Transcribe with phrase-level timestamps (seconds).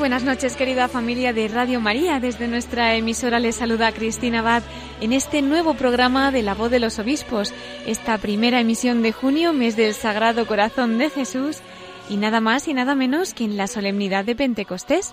[0.00, 2.20] Buenas noches, querida familia de Radio María.
[2.20, 4.62] Desde nuestra emisora les saluda Cristina Abad
[5.02, 7.52] en este nuevo programa de La Voz de los Obispos,
[7.86, 11.58] esta primera emisión de junio, mes del Sagrado Corazón de Jesús,
[12.08, 15.12] y nada más y nada menos que en la solemnidad de Pentecostés.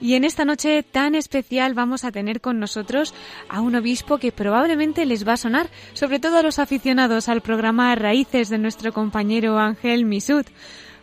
[0.00, 3.12] Y en esta noche tan especial vamos a tener con nosotros
[3.50, 7.42] a un obispo que probablemente les va a sonar, sobre todo a los aficionados al
[7.42, 10.46] programa Raíces de nuestro compañero Ángel Misud.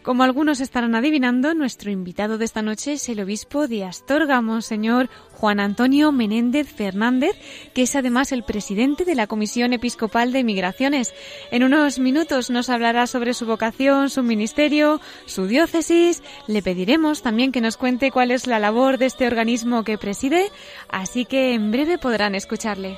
[0.03, 5.09] Como algunos estarán adivinando, nuestro invitado de esta noche es el obispo de Astorga, Monseñor
[5.33, 7.35] Juan Antonio Menéndez Fernández,
[7.75, 11.13] que es además el presidente de la Comisión Episcopal de Migraciones.
[11.51, 16.23] En unos minutos nos hablará sobre su vocación, su ministerio, su diócesis.
[16.47, 20.51] Le pediremos también que nos cuente cuál es la labor de este organismo que preside,
[20.89, 22.97] así que en breve podrán escucharle.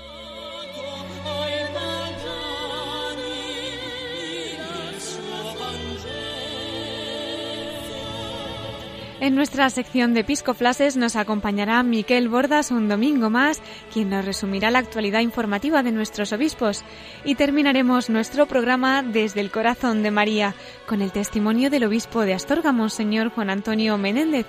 [9.23, 13.61] En nuestra sección de Episcoflases nos acompañará Miquel Bordas un domingo más,
[13.93, 16.83] quien nos resumirá la actualidad informativa de nuestros obispos.
[17.23, 20.55] Y terminaremos nuestro programa desde el corazón de María,
[20.87, 24.45] con el testimonio del obispo de Astorga, Monseñor Juan Antonio Menéndez.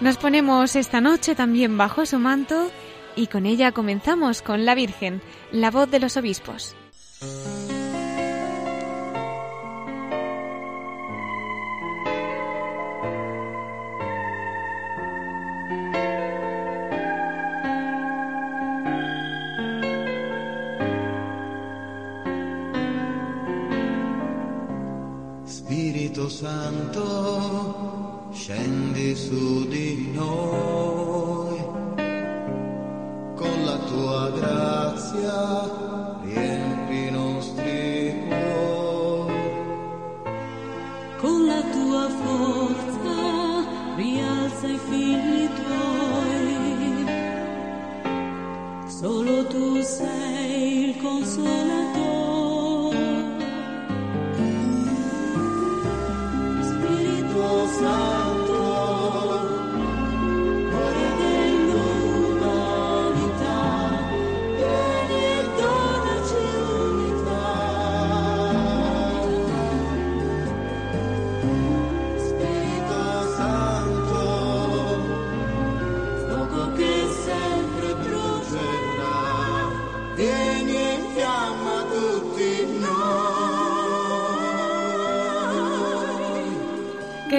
[0.00, 2.70] Nos ponemos esta noche también bajo su manto
[3.16, 6.76] y con ella comenzamos con la Virgen, la voz de los obispos.
[26.30, 31.58] Santo, scendi su di noi,
[33.34, 35.68] con la tua grazia
[36.22, 39.34] riempi i nostri cuori,
[41.18, 47.06] con la tua forza rialza i figli tuoi,
[48.86, 51.79] solo tu sei il consolatore.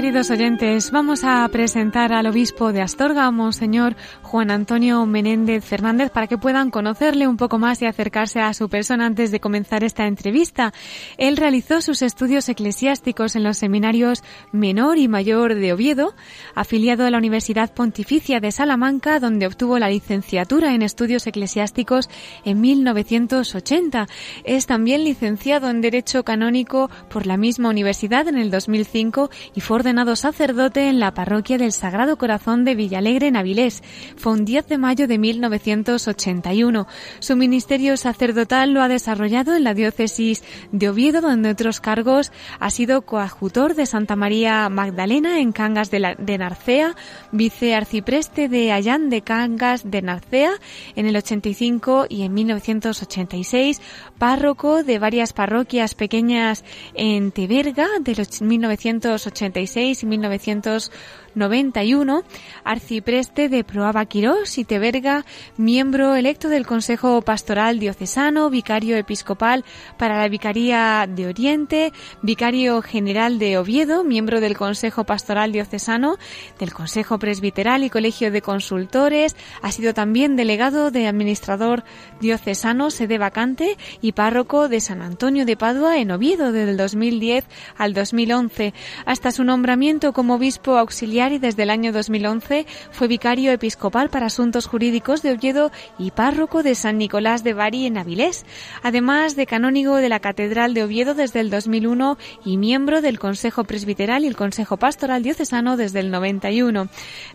[0.01, 6.25] Queridos oyentes, vamos a presentar al obispo de Astorga, Monseñor Juan Antonio Menéndez Fernández, para
[6.25, 10.07] que puedan conocerle un poco más y acercarse a su persona antes de comenzar esta
[10.07, 10.73] entrevista.
[11.19, 16.15] Él realizó sus estudios eclesiásticos en los seminarios menor y mayor de Oviedo,
[16.55, 22.09] afiliado a la Universidad Pontificia de Salamanca, donde obtuvo la licenciatura en estudios eclesiásticos
[22.43, 24.07] en 1980.
[24.45, 29.75] Es también licenciado en Derecho Canónico por la misma universidad en el 2005 y fue
[29.75, 33.83] ordenado sacerdote en la parroquia del Sagrado Corazón de Villalegre, en Avilés.
[34.15, 36.87] Fue un 10 de mayo de 1981.
[37.19, 42.69] Su ministerio sacerdotal lo ha desarrollado en la diócesis de Oviedo, donde otros cargos ha
[42.69, 46.95] sido coadjutor de Santa María Magdalena en Cangas de, la, de Narcea,
[47.31, 50.53] vicearcipreste de Allán de Cangas de Narcea
[50.95, 53.81] en el 85 y en 1986,
[54.17, 56.63] párroco de varias parroquias pequeñas
[56.93, 62.23] en Teberga de los 1986 y 1991,
[62.63, 65.25] arcipreste de Proaba Quirós y Teberga,
[65.57, 69.63] miembro electo del Consejo Pastoral Diocesano, vicario episcopal
[69.97, 76.17] para la Vicaría de Oriente, vicario general de Oviedo, miembro del Consejo Pastoral Diocesano,
[76.59, 81.83] del Consejo Presbiteral y Colegio de Consultores, ha sido también delegado de administrador
[82.19, 87.45] diocesano, sede vacante y párroco de San Antonio de Padua en Oviedo desde el 2010
[87.77, 88.73] al 2011.
[89.05, 94.25] Hasta su nombramiento como obispo auxiliar y desde el año 2011 fue vicario episcopal para
[94.25, 98.43] asuntos jurídicos de Oviedo y párroco de San Nicolás de Bari en Avilés,
[98.81, 103.65] además de canónigo de la Catedral de Oviedo desde el 2001 y miembro del Consejo
[103.65, 106.87] Presbiteral y el Consejo Pastoral Diocesano desde el 91.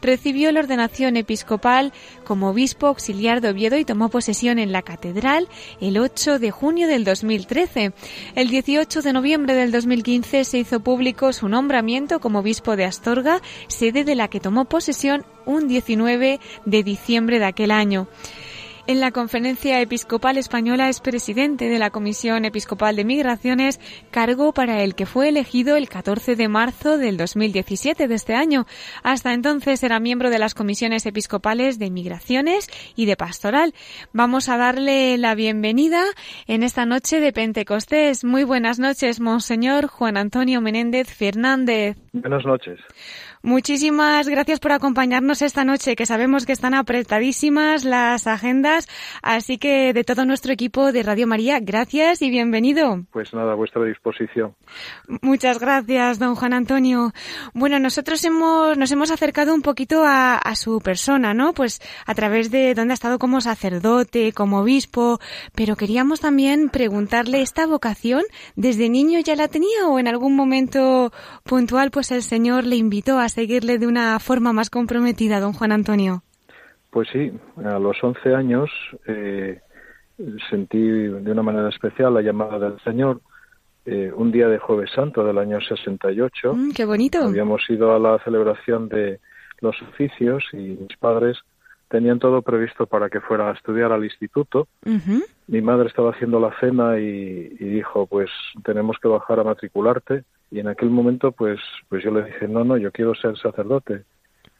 [0.02, 1.92] Recibió la ordenación episcopal
[2.24, 5.48] como obispo auxiliar de Oviedo y tomó posesión en la Catedral
[5.80, 7.92] el 8 de junio del 2013.
[8.34, 13.40] El 18 de noviembre del 2015 se hizo público su nombramiento como obispo de Astorga,
[13.76, 18.08] sede de la que tomó posesión un 19 de diciembre de aquel año.
[18.88, 23.80] En la Conferencia Episcopal Española es presidente de la Comisión Episcopal de Migraciones,
[24.12, 28.64] cargo para el que fue elegido el 14 de marzo del 2017 de este año.
[29.02, 33.74] Hasta entonces era miembro de las comisiones episcopales de Migraciones y de Pastoral.
[34.12, 36.04] Vamos a darle la bienvenida
[36.46, 38.22] en esta noche de Pentecostés.
[38.22, 41.96] Muy buenas noches, Monseñor Juan Antonio Menéndez Fernández.
[42.12, 42.78] Buenas noches.
[43.46, 48.88] Muchísimas gracias por acompañarnos esta noche, que sabemos que están apretadísimas las agendas,
[49.22, 53.04] así que de todo nuestro equipo de Radio María, gracias y bienvenido.
[53.12, 54.56] Pues nada, a vuestra disposición.
[55.22, 57.12] Muchas gracias, don Juan Antonio.
[57.54, 61.52] Bueno, nosotros hemos, nos hemos acercado un poquito a, a su persona, ¿no?
[61.52, 65.20] Pues a través de dónde ha estado como sacerdote, como obispo,
[65.54, 68.24] pero queríamos también preguntarle esta vocación,
[68.56, 71.12] ¿desde niño ya la tenía o en algún momento
[71.44, 75.70] puntual pues el Señor le invitó a seguirle de una forma más comprometida, don Juan
[75.70, 76.22] Antonio?
[76.90, 77.30] Pues sí,
[77.62, 78.70] a los 11 años
[79.06, 79.60] eh,
[80.48, 83.20] sentí de una manera especial la llamada del Señor.
[83.84, 86.54] Eh, un día de Jueves Santo del año 68.
[86.54, 87.24] Mm, ¡Qué bonito!
[87.24, 89.20] Habíamos ido a la celebración de
[89.60, 91.36] los oficios y mis padres
[91.88, 94.66] tenían todo previsto para que fuera a estudiar al instituto.
[95.46, 98.30] Mi madre estaba haciendo la cena y, y dijo, pues
[98.64, 100.24] tenemos que bajar a matricularte.
[100.50, 104.04] Y en aquel momento, pues, pues yo le dije, no, no, yo quiero ser sacerdote.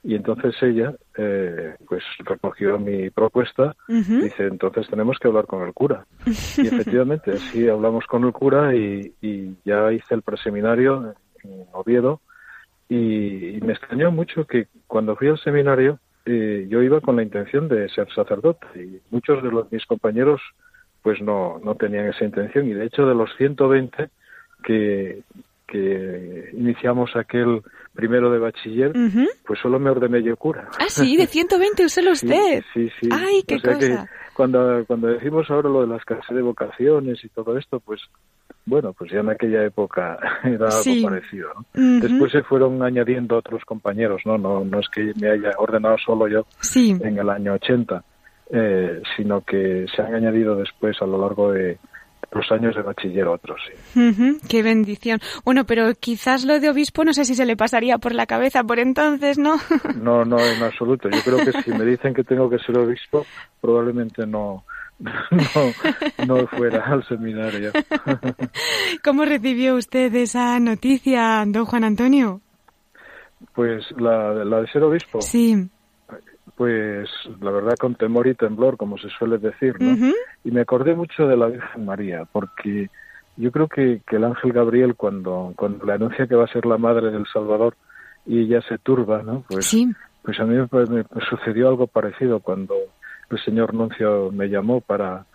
[0.03, 3.75] Y entonces ella, eh, pues recogió mi propuesta.
[3.89, 4.21] Ujú.
[4.23, 6.07] Dice, entonces tenemos que hablar con el cura.
[6.25, 6.31] Y
[6.67, 12.21] efectivamente, sí, hablamos con el cura y, y ya hice el preseminario en Oviedo.
[12.89, 15.99] Y, y me extrañó mucho que cuando fui al seminario,
[16.29, 20.41] eh, yo iba con la intención de ser sacerdote y muchos de los, mis compañeros
[21.01, 24.09] pues no, no tenían esa intención y de hecho de los 120
[24.65, 25.23] que,
[25.67, 27.63] que iniciamos aquel
[27.95, 28.93] primero de bachiller,
[29.47, 30.69] pues solo me ordené yo cura.
[30.79, 32.63] Ah, sí, de 120 solo Sí, usted.
[32.75, 33.09] Sí, sí.
[33.11, 34.11] Ay, qué o sea que cosa.
[34.35, 38.01] cuando, cuando decimos ahora lo de la escasez de vocaciones y todo esto, pues
[38.67, 41.49] bueno, pues ya en aquella época era algo parecido.
[41.75, 42.01] ¿no?
[42.01, 44.37] Después se fueron añadiendo otros compañeros, ¿no?
[44.39, 46.97] No, no es que me haya ordenado solo yo Sí.
[47.01, 48.03] en el año 80,
[48.51, 51.79] eh, sino que se han añadido después a lo largo de
[52.33, 53.59] los años de bachiller otros.
[53.67, 53.99] sí.
[54.01, 55.21] Ujú, Qué bendición.
[55.45, 58.63] Bueno, pero quizás lo de obispo no sé si se le pasaría por la cabeza
[58.65, 59.57] por entonces, ¿no?
[59.97, 61.09] No, no, en absoluto.
[61.09, 63.25] Yo creo que si me dicen que tengo que ser obispo,
[63.61, 64.65] probablemente no,
[65.01, 65.73] no,
[66.27, 67.73] no fuera al seminario.
[69.05, 72.41] ¿Cómo recibió usted esa noticia, don Juan Antonio?
[73.55, 75.69] Pues la, la de ser obispo, Sí.
[76.57, 77.09] Pues
[77.41, 79.93] la verdad con temor y temblor, como se suele decir, ¿no?
[80.45, 82.89] Y me acordé mucho de la Virgen María, porque
[83.37, 86.65] yo creo que, que el ángel Gabriel, cuando, cuando le anuncia que va a ser
[86.67, 87.77] la madre del Salvador
[88.25, 89.45] y ella se turba, ¿no?
[89.49, 89.93] Pues, Sí.
[90.23, 92.75] pues a mí me, me- sucedió algo parecido cuando
[93.31, 95.27] el señor Nuncio me llamó para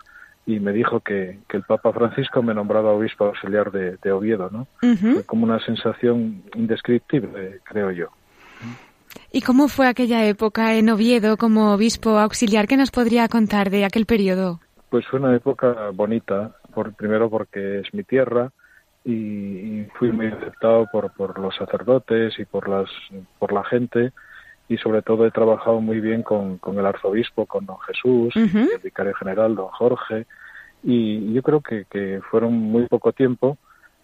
[0.44, 4.50] y me dijo que, que el Papa Francisco me nombraba obispo auxiliar de, de Oviedo,
[4.50, 4.66] ¿no?
[5.14, 8.08] Fue como una sensación indescriptible, creo yo.
[9.30, 12.66] ¿Y cómo fue aquella época en Oviedo como obispo auxiliar?
[12.66, 14.60] ¿Qué nos podría contar de aquel periodo?
[14.90, 18.50] Pues fue una época bonita, por, primero porque es mi tierra
[19.04, 22.88] y, y fui muy aceptado por, por los sacerdotes y por, las,
[23.38, 24.12] por la gente
[24.68, 28.80] y sobre todo he trabajado muy bien con, con el arzobispo, con don Jesús, el
[28.82, 30.26] vicario general, don Jorge
[30.82, 33.56] y yo creo que, que fueron muy poco tiempo,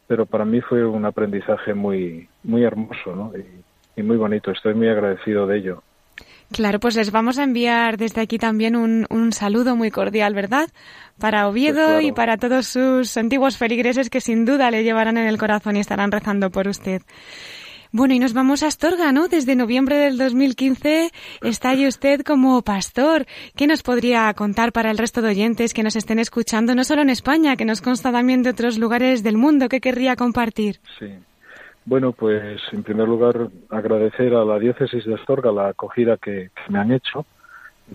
[0.07, 3.33] pero para mí fue un aprendizaje muy, muy hermoso ¿no?
[3.37, 3.45] y,
[3.99, 4.50] y muy bonito.
[4.50, 5.83] Estoy muy agradecido de ello.
[6.50, 10.69] Claro, pues les vamos a enviar desde aquí también un, un saludo muy cordial, ¿verdad?
[11.19, 12.00] Para Oviedo Pues claro.
[12.00, 15.81] y para todos sus antiguos feligreses que sin duda le llevarán en el corazón y
[15.81, 17.02] estarán rezando por usted.
[17.90, 19.28] Bueno, y nos vamos a Astorga, ¿no?
[19.28, 21.11] Desde noviembre del 2015
[21.43, 23.26] está allí usted como pastor.
[23.57, 27.00] ¿Qué nos podría contar para el resto de oyentes que nos estén escuchando, no solo
[27.02, 29.69] en España, que nos consta también de otros lugares del mundo?
[29.69, 30.81] ¿Qué querría compartir?
[30.99, 31.07] Sí.
[31.88, 36.71] Bueno, pues en primer lugar agradecer a la diócesis de Astorga la acogida que, que
[36.71, 37.25] me han hecho,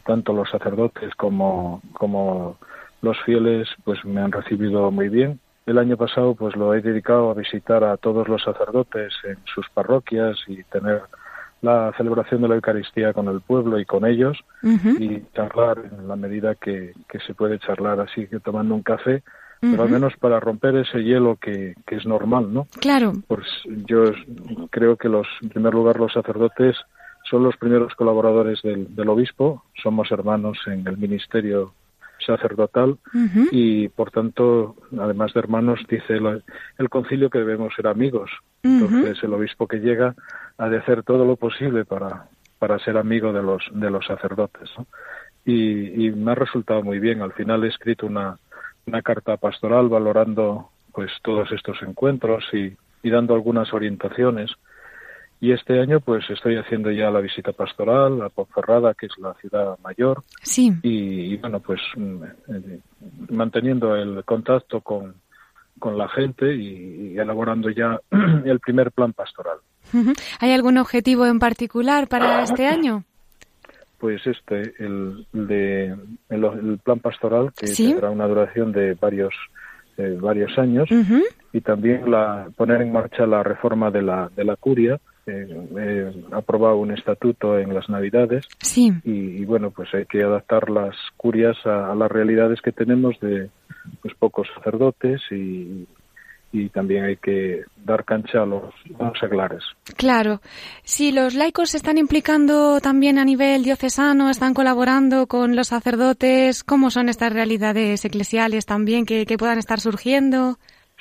[0.04, 2.58] tanto los sacerdotes como, como
[3.04, 5.40] los fieles, pues me han recibido muy bien.
[5.68, 9.70] El año pasado pues lo he dedicado a visitar a todos los sacerdotes en sus
[9.70, 11.04] parroquias y tener
[11.62, 16.16] la celebración de la Eucaristía con el pueblo y con ellos y charlar en la
[16.16, 18.00] medida que, que, se puede charlar.
[18.00, 19.22] Así que tomando un café,
[19.72, 22.68] pero al menos para romper ese hielo que, que es normal, ¿no?
[22.80, 23.14] Claro.
[23.28, 23.48] Pues
[23.88, 24.12] yo
[24.70, 26.76] creo que los, en primer lugar los sacerdotes
[27.30, 31.74] son los primeros colaboradores del, del obispo, somos hermanos en el ministerio
[32.26, 32.98] sacerdotal
[33.52, 36.20] y por tanto, además de hermanos, dice
[36.78, 38.32] el concilio que debemos ser amigos.
[38.64, 40.16] Entonces el obispo que llega
[40.58, 42.28] ha de hacer todo lo posible para,
[42.60, 44.70] para ser amigo de los, de los sacerdotes.
[45.46, 47.22] Y, y, me ha resultado muy bien.
[47.22, 48.38] Al final he escrito una,
[48.86, 54.52] una carta pastoral valorando pues todos estos encuentros y, y dando algunas orientaciones
[55.44, 59.34] y este año pues estoy haciendo ya la visita pastoral a Ponferrada, que es la
[59.34, 60.24] ciudad mayor.
[60.42, 60.72] Sí.
[60.84, 62.80] Y, bueno, pues mm, eh,
[63.30, 65.16] manteniendo el contacto con,
[65.80, 68.00] con la gente y, elaborando ya
[68.46, 69.58] el primer plan pastoral.
[70.40, 73.04] ¿Hay algún objetivo en particular para este año?
[74.04, 75.96] Pues este, el, de,
[76.28, 79.34] el, plan pastoral, que tendrá una duración de varios
[79.96, 80.90] eh, varios años,
[81.54, 86.76] y también la, poner en marcha la reforma de la, de la curia, eh, aprobado
[86.80, 88.92] un estatuto en las Navidades sí.
[89.06, 93.50] y, bueno, pues hay que adaptar las curias a, las realidades que tenemos de
[94.02, 95.88] pues pocos sacerdotes y,
[96.54, 98.74] y también hay que dar cancha a los,
[99.20, 99.64] seglares.
[99.98, 100.40] Claro.
[100.84, 106.64] Si los laicos se están implicando también a nivel diocesano, están colaborando con los sacerdotes,
[106.64, 110.58] ¿cómo son estas realidades eclesiales también que, que puedan estar surgiendo?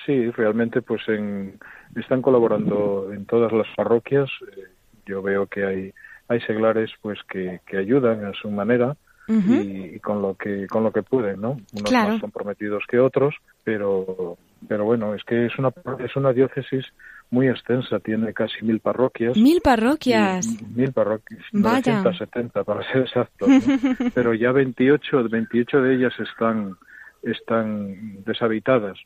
[0.06, 1.60] Sí, realmente pues en,
[1.94, 4.30] están colaborando en todas las parroquias.
[4.56, 4.64] Eh,
[5.06, 5.92] yo veo que hay
[6.28, 8.96] hay seglares pues que, que ayudan a su manera
[9.28, 11.56] y, con lo que con lo que pueden, ¿no?
[11.72, 14.36] Unos más comprometidos que otros, pero
[14.68, 16.86] pero bueno, es que es una es una diócesis
[17.30, 19.36] muy extensa, tiene casi mil parroquias.
[19.36, 20.46] Mil parroquias.
[20.74, 22.02] mil parroquias, Vaya.
[22.02, 23.48] 970 para ser exactos,
[24.14, 26.76] pero ya 28, 28 de ellas están
[27.22, 28.98] están deshabitadas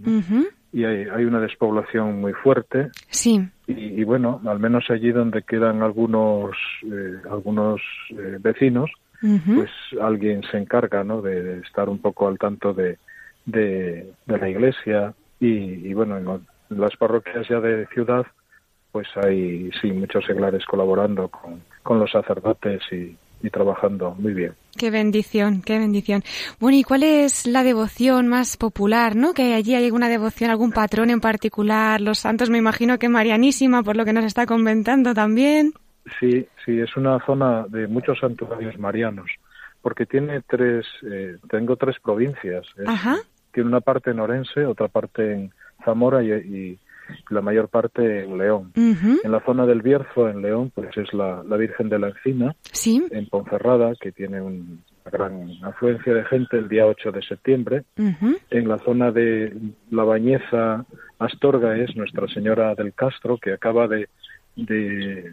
[0.73, 2.89] y hay, hay, una despoblación muy fuerte.
[3.11, 3.47] Sí.
[3.67, 7.81] Y, bueno, al menos allí donde quedan algunos eh, algunos
[8.11, 8.91] eh, vecinos,
[9.55, 11.23] pues alguien se encarga, ¿no?
[11.23, 12.99] De, estar un poco al tanto de,
[13.45, 18.27] de, la iglesia y, bueno, en, las parroquias ya de ciudad,
[18.93, 24.55] pues hay sí muchos seglares colaborando con, con los sacerdotes y, y trabajando muy bien.
[24.77, 26.23] Qué bendición, qué bendición.
[26.61, 29.33] Bueno, ¿y cuál es la devoción más popular, no?
[29.33, 33.83] Que allí hay alguna devoción, algún patrón en particular, los santos, me imagino que Marianísima,
[33.83, 35.73] por lo que nos está comentando también.
[36.21, 39.31] Sí, sí, es una zona de muchos santuarios marianos,
[39.83, 42.67] porque tiene tres, eh, tengo tres provincias.
[42.87, 43.17] Ajá.
[43.53, 45.53] Tiene una parte en Orense, otra parte en
[45.85, 46.79] Zamora y
[47.31, 48.73] la mayor parte en León.
[48.75, 52.55] En la zona del Bierzo, en León, pues es la, la Virgen de la Encina.
[52.73, 53.07] Sí.
[53.11, 54.79] En Ponferrada, que tiene una
[55.11, 57.85] gran afluencia de gente el día 8 de septiembre.
[58.51, 59.57] En la zona de
[59.91, 60.85] La Bañeza,
[61.19, 64.09] Astorga, es Nuestra Señora del Castro, que acaba de,
[64.57, 65.33] de,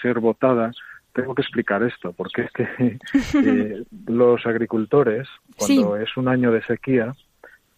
[0.00, 0.72] ser votada
[1.12, 2.98] tengo que explicar esto, porque es que
[3.44, 7.14] eh, los agricultores, cuando es un año de sequía,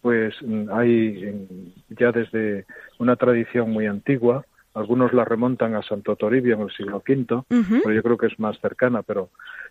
[0.01, 1.47] pues mm, hay
[1.89, 2.65] ya desde
[2.99, 4.45] una tradición muy antigua,
[4.75, 8.39] algunos la remontan a Santo Toribio en el siglo V, pero yo creo que es
[8.39, 9.29] más cercana, pero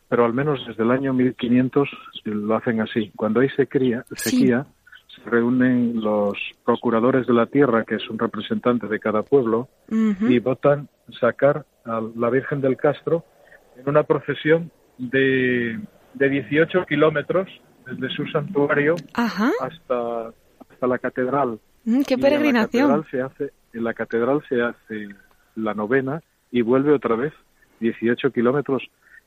[0.09, 1.89] pero al menos desde el año 1500
[2.25, 3.11] lo hacen así.
[3.17, 4.82] Cuando hay sequía, sequía se
[5.25, 10.89] reúnen los procuradores de la tierra, que es un representante de cada pueblo, y votan
[11.21, 13.25] sacar a la Virgen del Castro
[13.77, 15.81] en una procesión de,
[16.15, 17.49] de 18 kilómetros
[17.87, 20.33] desde su santuario hasta
[20.83, 21.61] hasta la catedral.
[21.85, 22.91] Mm, ¡Qué peregrinación!
[22.91, 25.09] En la, catedral se hace, en la catedral se hace
[25.57, 27.33] la novena y vuelve otra vez
[27.81, 28.83] 18 kilómetros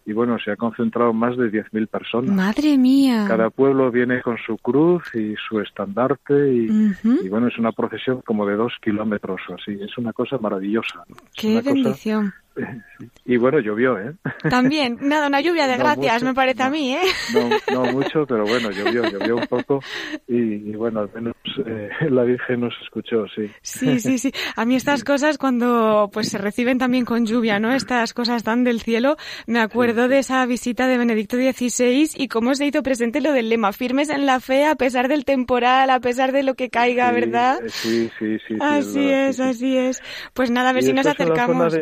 [0.06, 2.36] y bueno, se ha concentrado más de 10.000 personas.
[2.36, 3.26] ¡Madre mía!
[3.28, 8.46] Cada pueblo viene con su cruz y su estandarte y, bueno, es una procesión como
[8.46, 9.78] de dos kilómetros o así.
[9.82, 11.04] Es una cosa maravillosa.
[11.36, 12.34] ¡Qué bendición!
[13.28, 14.14] Y bueno, llovió, ¿eh?
[14.50, 17.02] También, nada, una lluvia de gracias, me parece a mí, ¿eh?
[17.34, 19.80] No, no mucho, pero bueno, llovió, llovió un poco
[20.28, 21.36] y, bueno, al menos
[21.66, 23.50] eh, la Virgen nos escuchó, sí.
[23.62, 24.32] Sí, sí, sí.
[24.56, 27.74] A mí estas cosas cuando pues se reciben también con lluvia, ¿no?
[27.74, 32.54] Estas cosas tan del cielo, me acuerdo de esa visita de Benedicto XVI y cómo
[32.56, 36.00] se hizo presente lo del lema, firmes en la fe a pesar del temporal, a
[36.00, 37.60] pesar de lo que caiga, ¿verdad?
[37.68, 38.56] Sí, sí, sí.
[38.62, 40.02] así es, así es.
[40.34, 41.76] Pues nada, a ver si nos acercamos.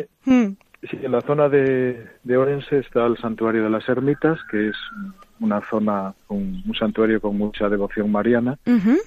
[0.90, 4.76] Sí, en la zona de, de Orense está el santuario de las ermitas, que es
[5.40, 8.58] una zona, un, un santuario con mucha devoción mariana,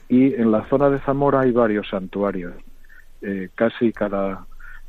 [0.09, 2.53] y en la zona de Zamora hay varios santuarios.
[3.21, 4.45] Eh, casi cada,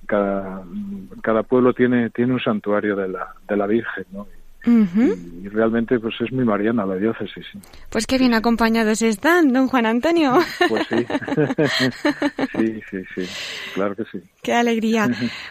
[0.06, 0.62] cada,
[1.22, 4.26] cada pueblo tiene, tiene un santuario de la, de la Virgen, ¿no?
[4.66, 5.16] Ujú.
[5.42, 7.58] Y realmente pues es muy mariana la diócesis, sí.
[7.90, 10.38] Pues qué bien acompañados están, don Juan Antonio.
[10.68, 10.96] Pues sí.
[12.58, 13.28] sí, sí, sí.
[13.74, 14.18] Claro que sí.
[14.42, 15.08] Qué alegría.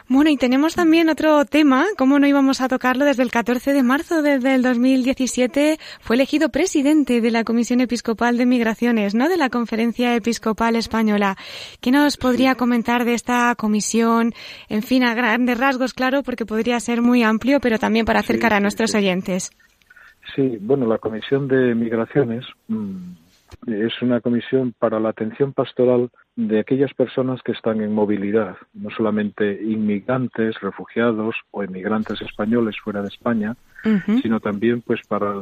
[0.07, 3.05] Bueno, y tenemos también otro tema, ¿cómo no íbamos a tocarlo?
[3.05, 8.37] Desde el 14 de marzo desde el 2017 fue elegido presidente de la Comisión Episcopal
[8.37, 9.29] de Migraciones, ¿no?
[9.29, 11.37] De la Conferencia Episcopal Española.
[11.81, 14.33] ¿Qué nos podría comentar de esta comisión?
[14.69, 18.53] En fin, a grandes rasgos, claro, porque podría ser muy amplio, pero también para acercar
[18.53, 18.96] a sí, nuestros sí.
[18.97, 19.51] Oyentes.
[20.35, 23.13] Sí, bueno, la Comisión de Migraciones mm,
[23.67, 28.89] es una comisión para la atención pastoral de aquellas personas que están en movilidad, no
[28.91, 33.55] solamente inmigrantes, refugiados o emigrantes españoles fuera de España,
[34.21, 35.33] sino también pues para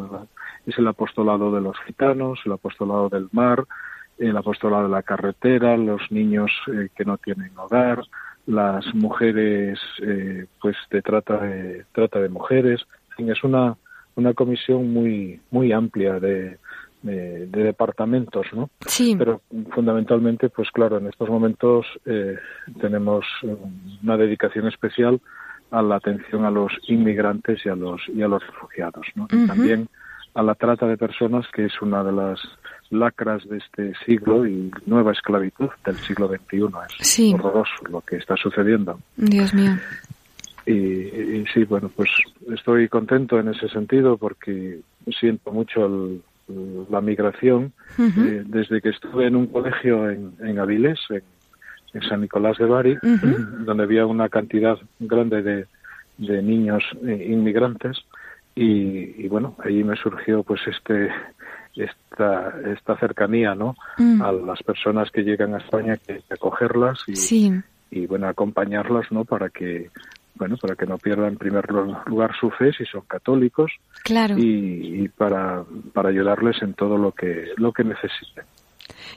[0.67, 3.65] es el apostolado de los gitanos, el apostolado del mar,
[4.17, 8.03] el apostolado de la carretera, los niños eh, que no tienen hogar,
[8.45, 12.85] las mujeres eh, pues de trata de trata de mujeres,
[13.15, 13.75] fin, es una
[14.15, 16.57] una comisión muy muy amplia de,
[17.01, 18.69] de, de departamentos, ¿no?
[18.88, 19.15] Sí.
[19.17, 19.41] Pero
[19.72, 22.38] fundamentalmente, pues claro, en estos momentos eh,
[22.79, 23.25] tenemos
[24.03, 25.19] una dedicación especial
[25.72, 29.27] a la atención a los inmigrantes y a los y a los refugiados, ¿no?
[29.48, 29.89] También
[30.34, 32.39] a la trata de personas, que es una de las
[32.91, 36.65] lacras de este siglo y nueva esclavitud del siglo XXI.
[37.00, 37.34] Es Sí.
[37.34, 39.00] horroroso lo que está sucediendo.
[39.17, 39.72] Dios mío.
[40.65, 42.10] Y, y sí, bueno, pues
[42.53, 44.79] estoy contento en ese sentido porque
[45.19, 46.22] siento mucho el-
[46.91, 47.72] la migración.
[47.98, 51.24] Eh, desde que estuve en un colegio en, en Avilés, en,
[51.93, 52.98] en San Nicolás de Bari,
[53.65, 55.65] donde había una cantidad grande de,
[56.19, 57.98] de niños eh, inmigrantes
[58.53, 61.10] y, y bueno, ahí me surgió pues este
[61.75, 63.75] esta esta cercanía, ¿no?
[63.97, 64.21] Mm.
[64.21, 67.51] A las personas que llegan a España que que acogerlas y, Sí.
[67.91, 69.89] y bueno acompañarlas no para que
[70.36, 71.65] bueno para que no pierdan en primer
[72.06, 73.71] lugar su fe si son católicos
[74.04, 74.38] Claro.
[74.38, 78.43] y, y para para ayudarles en todo lo que lo que necesiten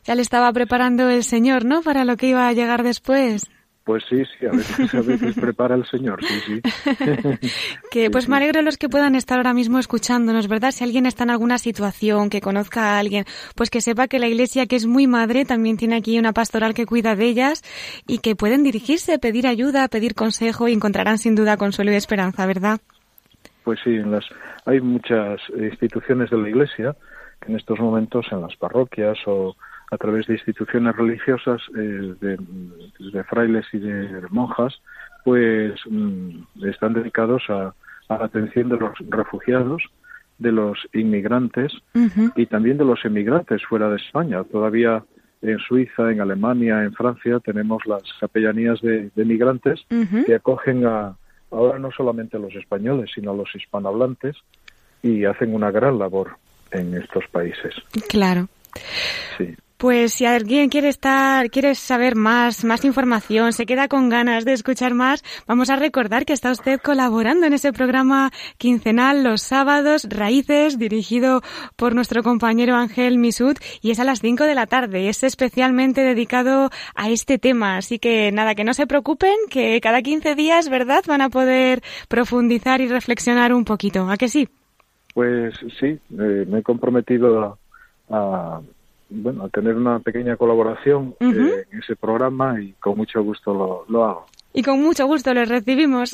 [0.05, 1.83] Ya le estaba preparando el Señor, ¿no?
[1.83, 3.51] Para lo que iba a llegar después.
[3.89, 6.61] Pues sí sí a veces a veces prepara el señor sí sí
[7.91, 8.31] Que Sí, pues sí.
[8.31, 10.73] me alegro los que puedan estar ahora mismo escuchándonos, ¿verdad?
[10.73, 13.25] Si alguien está en alguna situación, que conozca a alguien,
[13.57, 16.75] pues que sepa que la iglesia, que es muy madre, también tiene aquí una pastoral
[16.75, 17.63] que cuida de ellas
[18.07, 22.45] y que pueden dirigirse, pedir ayuda, pedir consejo y encontrarán sin duda consuelo y esperanza,
[22.45, 22.81] ¿verdad?
[23.65, 24.27] Pues sí, en las,
[24.67, 26.95] hay muchas instituciones de la Iglesia
[27.41, 29.57] que en estos momentos en las parroquias o
[29.91, 32.39] a través de instituciones religiosas eh, de,
[33.13, 34.81] de frailes y de monjas,
[35.25, 37.75] pues mm, están dedicados a,
[38.09, 39.83] a la atención de los refugiados,
[40.39, 41.73] de los inmigrantes
[42.37, 44.45] y también de los emigrantes fuera de España.
[44.45, 45.03] Todavía
[45.43, 49.81] en Suiza, en Alemania, en Francia tenemos las capellanías de, de migrantes
[50.27, 51.17] que acogen a
[51.51, 54.37] ahora no solamente a los españoles, sino a los hispanohablantes
[55.03, 56.37] y hacen una gran labor
[56.71, 57.75] en estos países.
[58.09, 58.49] Claro.
[59.37, 59.57] Sí.
[59.79, 64.53] Pues si alguien quiere estar, quiere saber más, más información, se queda con ganas de
[64.53, 70.09] escuchar más, vamos a recordar que está usted colaborando en ese programa quincenal los sábados,
[70.11, 71.43] Raíces, dirigido
[71.77, 75.09] por nuestro compañero Ángel Misud, y es a las 5 de la tarde.
[75.09, 77.77] Es especialmente dedicado a este tema.
[77.77, 81.83] Así que nada, que no se preocupen, que cada 15 días, ¿verdad?, van a poder
[82.09, 84.11] profundizar y reflexionar un poquito.
[84.11, 84.49] ¿A que sí?
[85.15, 85.87] Pues sí,
[86.19, 87.59] eh, me he comprometido a,
[88.11, 88.61] a,
[89.09, 93.85] bueno a tener una pequeña colaboración eh, en ese programa y con mucho gusto lo,
[93.89, 94.27] lo hago.
[94.55, 96.13] Y con mucho gusto los recibimos.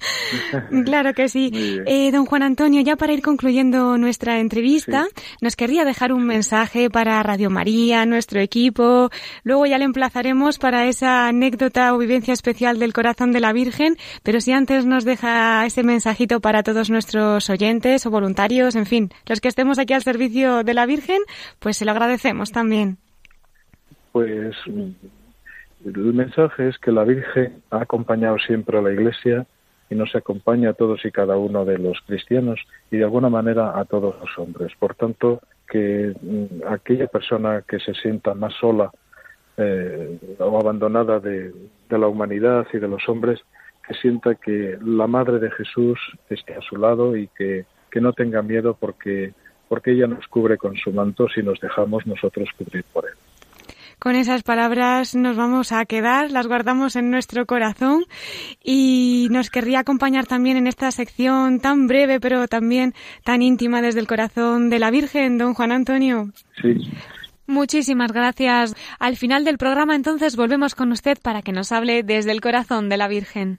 [0.84, 1.50] claro que sí.
[1.86, 5.06] Eh, don Juan Antonio, ya para ir concluyendo nuestra entrevista,
[5.40, 9.10] nos querría dejar un mensaje para Radio María, nuestro equipo.
[9.42, 13.96] Luego ya le emplazaremos para esa anécdota o vivencia especial del corazón de la Virgen.
[14.22, 19.10] Pero si antes nos deja ese mensajito para todos nuestros oyentes o voluntarios, en fin,
[19.26, 21.22] los que estemos aquí al servicio de la Virgen,
[21.58, 22.98] pues se lo agradecemos también.
[24.12, 24.54] Pues
[25.94, 29.46] el mensaje es que la Virgen ha acompañado siempre a la Iglesia
[29.88, 33.78] y nos acompaña a todos y cada uno de los cristianos y de alguna manera
[33.78, 34.72] a todos los hombres.
[34.78, 38.90] Por tanto, que mm, aquella persona que se sienta más sola
[39.56, 41.52] eh, o abandonada de,
[41.88, 43.40] la humanidad y de los hombres,
[43.86, 48.12] que sienta que la Madre de Jesús esté a su lado y que, que no
[48.12, 49.32] tenga miedo porque,
[49.68, 53.14] porque ella nos cubre con su manto si nos dejamos nosotros cubrir por él.
[53.98, 58.04] Con esas palabras nos vamos a quedar, las guardamos en nuestro corazón
[58.62, 64.00] y nos querría acompañar también en esta sección tan breve pero también tan íntima desde
[64.00, 66.30] el corazón de la Virgen, don Juan Antonio.
[66.60, 66.74] Sí,
[67.46, 68.74] Muchísimas gracias.
[68.98, 72.88] Al final del programa entonces volvemos con usted para que nos hable desde el corazón
[72.88, 73.58] de la Virgen.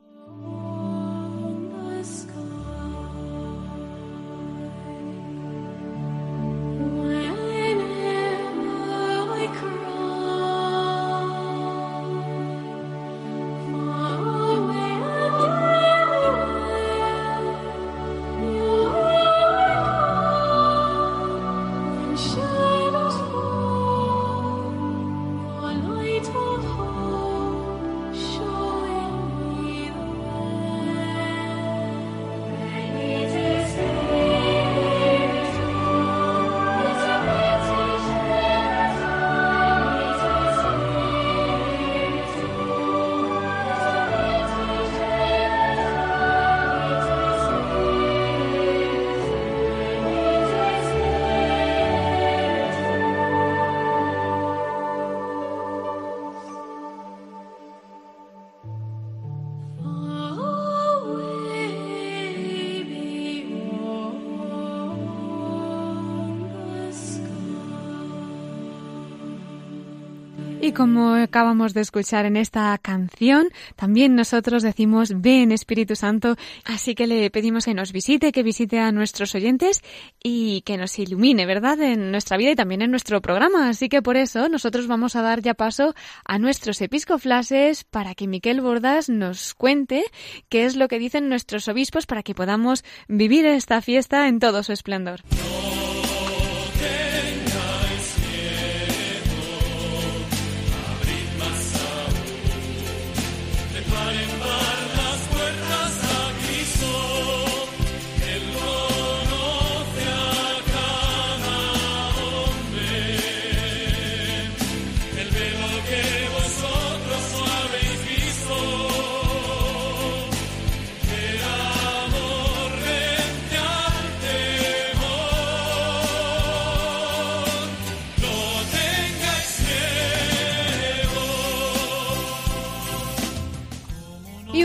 [70.63, 76.93] Y como acabamos de escuchar en esta canción, también nosotros decimos ven Espíritu Santo, así
[76.93, 79.81] que le pedimos que nos visite, que visite a nuestros oyentes
[80.23, 83.69] y que nos ilumine, ¿verdad?, en nuestra vida y también en nuestro programa.
[83.69, 85.95] Así que por eso nosotros vamos a dar ya paso
[86.25, 90.03] a nuestros episcoflases para que Miquel Bordas nos cuente
[90.47, 94.61] qué es lo que dicen nuestros obispos para que podamos vivir esta fiesta en todo
[94.61, 95.21] su esplendor.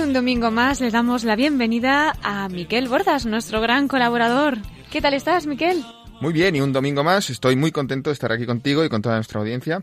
[0.07, 4.59] Un domingo más le damos la bienvenida a Miquel Bordas, nuestro gran colaborador.
[4.89, 5.85] ¿Qué tal estás, Miquel?
[6.21, 7.29] Muy bien, y un domingo más.
[7.29, 9.83] Estoy muy contento de estar aquí contigo y con toda nuestra audiencia.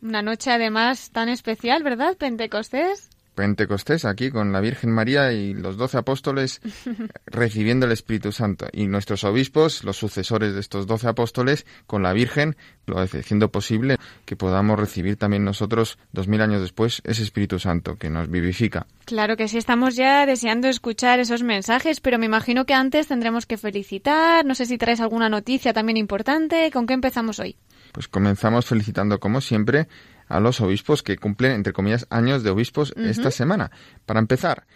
[0.00, 2.16] Una noche además tan especial, ¿verdad?
[2.16, 3.09] Pentecostés.
[3.34, 6.60] Pentecostés aquí con la Virgen María y los doce apóstoles
[7.26, 12.12] recibiendo el Espíritu Santo y nuestros obispos, los sucesores de estos doce apóstoles, con la
[12.12, 17.58] Virgen, lo haciendo posible que podamos recibir también nosotros dos mil años después ese Espíritu
[17.58, 18.86] Santo que nos vivifica.
[19.04, 23.46] Claro que sí, estamos ya deseando escuchar esos mensajes, pero me imagino que antes tendremos
[23.46, 24.44] que felicitar.
[24.44, 26.70] No sé si traes alguna noticia también importante.
[26.72, 27.56] ¿Con qué empezamos hoy?
[27.92, 29.88] Pues comenzamos felicitando, como siempre,
[30.30, 33.70] a los obispos que cumplen, entre comillas, años de obispos esta semana.
[34.06, 34.66] Para empezar,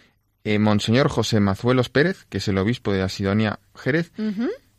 [0.43, 4.11] eh, Monseñor José Mazuelos Pérez, que es el obispo de Asidonia Jerez,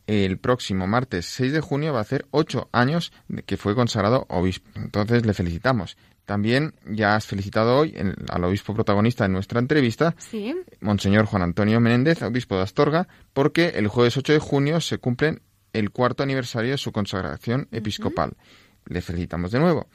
[0.07, 4.25] el próximo martes 6 de junio va a hacer ocho años de que fue consagrado
[4.29, 4.69] obispo.
[4.75, 5.97] Entonces le felicitamos.
[6.25, 10.53] También ya has felicitado hoy el- al obispo protagonista de nuestra entrevista, Sí.
[10.81, 15.41] Monseñor Juan Antonio Menéndez, obispo de Astorga, porque el jueves 8 de junio se cumplen
[15.73, 18.33] el cuarto aniversario de su consagración episcopal.
[18.85, 19.87] Le felicitamos de nuevo.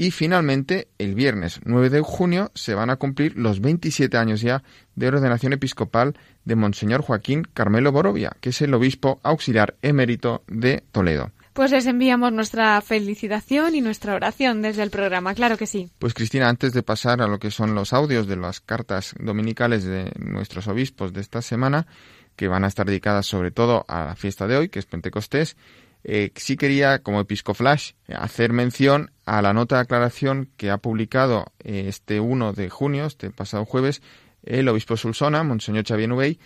[0.00, 4.62] Y finalmente, el viernes 9 de junio se van a cumplir los 27 años ya
[4.94, 10.84] de ordenación episcopal de Monseñor Joaquín Carmelo Borovia, que es el obispo auxiliar emérito de
[10.92, 11.32] Toledo.
[11.52, 15.90] Pues les enviamos nuestra felicitación y nuestra oración desde el programa, claro que sí.
[15.98, 19.82] Pues Cristina, antes de pasar a lo que son los audios de las cartas dominicales
[19.82, 21.88] de nuestros obispos de esta semana,
[22.36, 25.56] que van a estar dedicadas sobre todo a la fiesta de hoy, que es Pentecostés,
[26.04, 31.52] eh, sí quería, como Episcoflash, hacer mención a la nota de aclaración que ha publicado
[31.60, 34.02] eh, este 1 de junio, este pasado jueves,
[34.42, 36.38] el obispo Sulsona, Monseñor Xavier Nubey,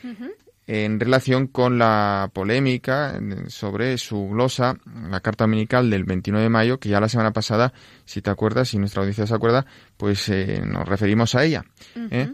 [0.66, 4.78] en relación con la polémica sobre su glosa,
[5.10, 7.72] la carta dominical del 29 de mayo, que ya la semana pasada,
[8.04, 11.64] si te acuerdas, si nuestra audiencia se acuerda, pues eh, nos referimos a ella.
[12.10, 12.32] ¿eh?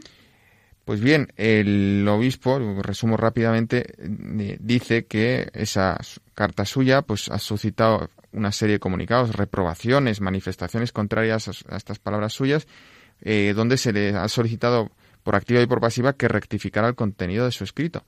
[0.84, 3.94] Pues bien, el obispo, resumo rápidamente,
[4.60, 5.98] dice que esa
[6.38, 12.32] carta suya pues ha suscitado una serie de comunicados, reprobaciones, manifestaciones contrarias a, estas palabras
[12.32, 12.68] suyas,
[13.22, 14.92] eh, donde se le ha solicitado
[15.24, 18.04] por activa y por pasiva que rectificara el contenido de su escrito.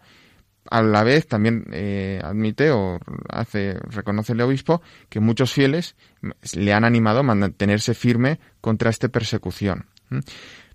[0.70, 6.34] A la vez también eh, admite o hace reconoce el obispo que muchos fieles m-
[6.54, 9.86] le han animado a mantenerse firme contra esta persecución.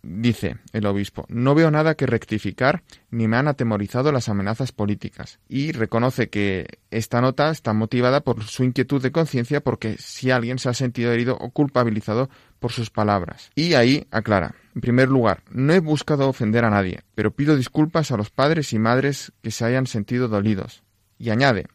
[0.08, 5.40] Dice el obispo, no veo nada que rectificar ni me han atemorizado las amenazas políticas.
[5.50, 10.60] Y reconoce que esta nota está motivada por su inquietud de conciencia porque si alguien
[10.60, 13.50] se ha sentido herido o culpabilizado por sus palabras.
[13.56, 18.12] Y ahí aclara, en primer lugar, no he buscado ofender a nadie, pero pido disculpas
[18.12, 20.84] a los padres y madres que se hayan sentido dolidos.
[21.18, 21.66] Y añade,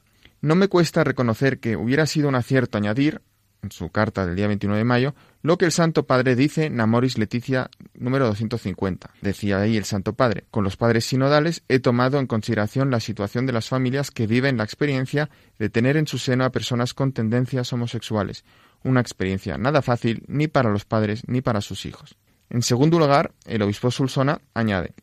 [0.40, 3.22] no me cuesta reconocer que hubiera sido un acierto añadir,
[3.62, 6.80] en su carta del día 29 de mayo, lo que el Santo Padre dice en
[6.80, 9.10] Amoris Leticia número 250.
[9.22, 13.46] Decía ahí el Santo Padre, con los padres sinodales he tomado en consideración la situación
[13.46, 17.12] de las familias que viven la experiencia de tener en su seno a personas con
[17.12, 18.44] tendencias homosexuales,
[18.84, 22.16] una experiencia nada fácil ni para los padres ni para sus hijos.
[22.50, 24.94] En segundo lugar, el obispo Sulsona añade,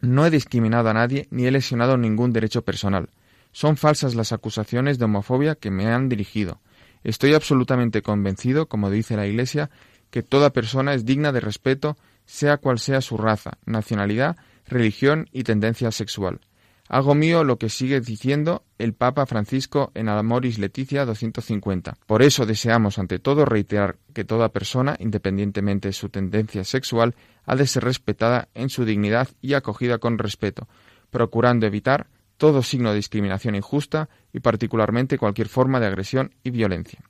[0.00, 3.10] no he discriminado a nadie ni he lesionado ningún derecho personal.
[3.52, 6.60] Son falsas las acusaciones de homofobia que me han dirigido.
[7.04, 9.70] Estoy absolutamente convencido, como dice la Iglesia,
[10.10, 14.36] que toda persona es digna de respeto, sea cual sea su raza, nacionalidad,
[14.66, 16.40] religión y tendencia sexual.
[16.88, 21.96] Hago mío lo que sigue diciendo el Papa Francisco en Amoris Leticia 250.
[22.06, 27.14] Por eso deseamos ante todo reiterar que toda persona, independientemente de su tendencia sexual,
[27.46, 30.68] ha de ser respetada en su dignidad y acogida con respeto,
[31.10, 37.00] procurando evitar todo signo de discriminación injusta y particularmente cualquier forma de agresión y violencia.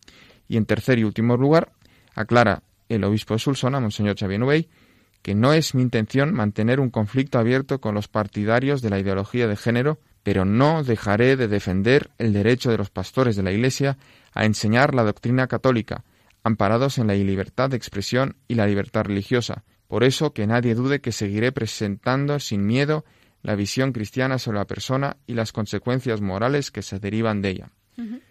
[0.49, 1.73] Y en tercer y último lugar,
[2.15, 4.67] aclara el obispo de Sulsona, Monseñor Xavier
[5.23, 9.49] que no es mi intención mantener un conflicto abierto con los partidarios de la ideología
[9.49, 13.97] de género, pero no dejaré de defender el derecho de los pastores de la Iglesia
[14.35, 16.05] a enseñar la doctrina católica,
[16.43, 19.65] amparados en la libertad de expresión y la libertad religiosa.
[19.89, 23.07] Por eso que nadie dude que seguiré presentando sin miedo
[23.45, 27.71] la visión cristiana sobre la persona y las consecuencias morales que se derivan de ella.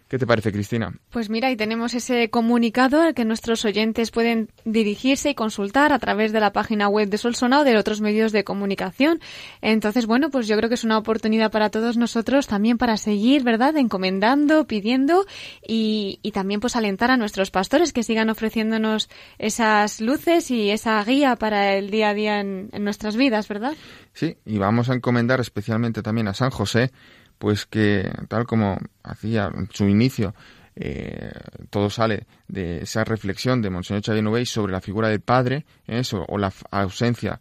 [0.08, 0.92] ¿Qué te parece, Cristina?
[1.10, 5.98] Pues mira, y tenemos ese comunicado al que nuestros oyentes pueden dirigirse y consultar a
[5.98, 9.20] través de la página web de Solsona o de otros medios de comunicación.
[9.62, 13.42] Entonces, bueno, pues yo creo que es una oportunidad para todos nosotros también para seguir,
[13.42, 15.24] ¿verdad?, encomendando, pidiendo
[15.66, 21.02] y, y también pues alentar a nuestros pastores que sigan ofreciéndonos esas luces y esa
[21.04, 23.72] guía para el día a día en, en nuestras vidas, ¿verdad?
[24.12, 26.92] Sí, y vamos a encomendar especialmente también a San José,
[27.38, 30.34] pues que tal como hacía en su inicio,
[30.76, 31.30] eh,
[31.70, 36.24] todo sale de esa reflexión de Monseñor Xavier Nubey sobre la figura del padre, eso,
[36.28, 37.40] o la ausencia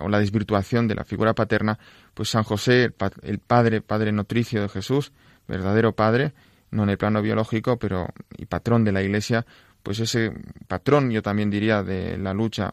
[0.00, 1.78] o la desvirtuación de la figura paterna,
[2.14, 5.12] pues San José, el, pa- el padre, padre nutricio de Jesús,
[5.46, 6.32] verdadero padre,
[6.72, 9.46] no en el plano biológico, pero y patrón de la Iglesia,
[9.82, 10.32] pues ese
[10.68, 12.72] patrón, yo también diría, de la lucha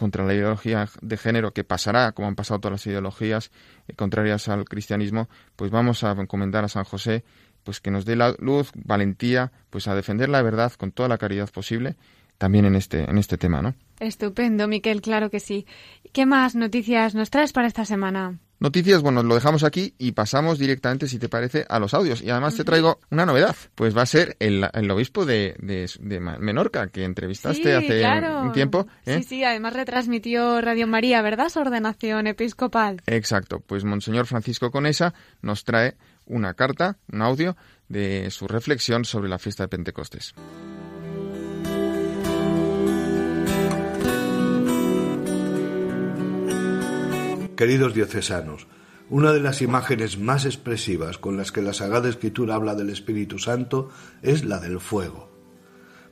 [0.00, 3.52] contra la ideología de género que pasará, como han pasado todas las ideologías
[3.86, 7.22] eh, contrarias al cristianismo, pues vamos a encomendar a San José
[7.62, 11.18] pues que nos dé la luz, valentía, pues a defender la verdad con toda la
[11.18, 11.96] caridad posible,
[12.38, 13.74] también en este, en este tema, ¿no?
[14.00, 15.66] Estupendo, Miquel, claro que sí.
[16.14, 18.38] ¿Qué más noticias nos traes para esta semana?
[18.60, 22.20] Noticias, bueno, lo dejamos aquí y pasamos directamente, si te parece, a los audios.
[22.20, 25.90] Y además te traigo una novedad, pues va a ser el, el obispo de, de-
[25.98, 28.42] de Menorca, que entrevistaste Sí, hace claro.
[28.42, 28.86] un tiempo.
[29.06, 29.18] ¿eh?
[29.18, 31.48] Sí, sí, además retransmitió Radio María, ¿verdad?
[31.48, 33.00] Su ordenación episcopal.
[33.06, 35.96] Exacto, pues Monseñor Francisco Conesa nos trae
[36.26, 37.56] una carta, un audio
[37.88, 40.34] de su reflexión sobre la fiesta de Pentecostés.
[47.60, 48.66] Queridos diocesanos,
[49.10, 53.38] una de las imágenes más expresivas con las que la Sagrada Escritura habla del Espíritu
[53.38, 53.90] Santo
[54.22, 55.30] es la del fuego.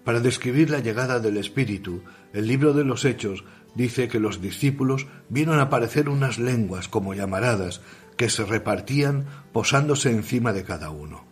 [0.04, 2.02] Para describir la llegada del Espíritu,
[2.34, 7.80] el libro de los Hechos dice que los discípulos vieron aparecer unas lenguas como llamaradas
[8.18, 11.24] que se repartían posándose encima de cada uno.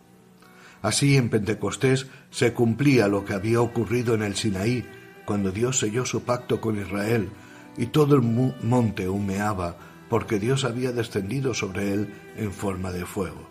[0.81, 4.87] Así en Pentecostés se cumplía lo que había ocurrido en el Sinaí,
[5.27, 7.29] cuando Dios selló su pacto con Israel
[7.77, 9.77] y todo el monte humeaba
[10.09, 13.49] porque Dios había descendido sobre él en forma de fuego.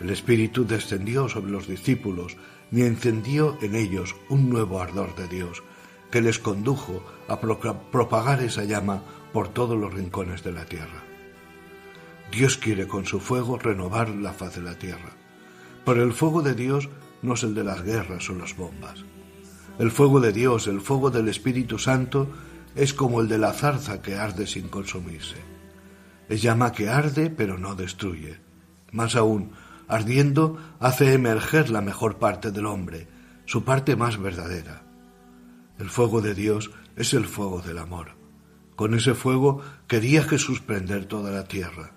[0.00, 2.36] El Espíritu descendió sobre los discípulos
[2.72, 5.62] y encendió en ellos un nuevo ardor de Dios,
[6.10, 11.04] que les condujo a propagar esa llama por todos los rincones de la tierra.
[12.32, 15.10] Dios quiere con su fuego renovar la faz de la tierra,
[15.84, 16.88] pero el fuego de Dios
[17.22, 19.04] no es el de las guerras o las bombas.
[19.78, 22.28] El fuego de Dios, el fuego del Espíritu Santo,
[22.74, 25.49] es como el de la zarza que arde sin consumirse.
[26.30, 28.38] Es llama que arde pero no destruye.
[28.92, 29.50] Más aún,
[29.88, 33.08] ardiendo hace emerger la mejor parte del hombre,
[33.46, 34.84] su parte más verdadera.
[35.80, 38.12] El fuego de Dios es el fuego del amor.
[38.76, 41.90] Con ese fuego quería Jesús prender toda la tierra.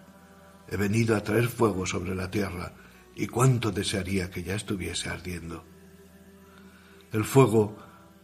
[0.68, 2.74] He venido a traer fuego sobre la tierra
[3.16, 5.64] y cuánto desearía que ya estuviese ardiendo.
[7.12, 7.78] El fuego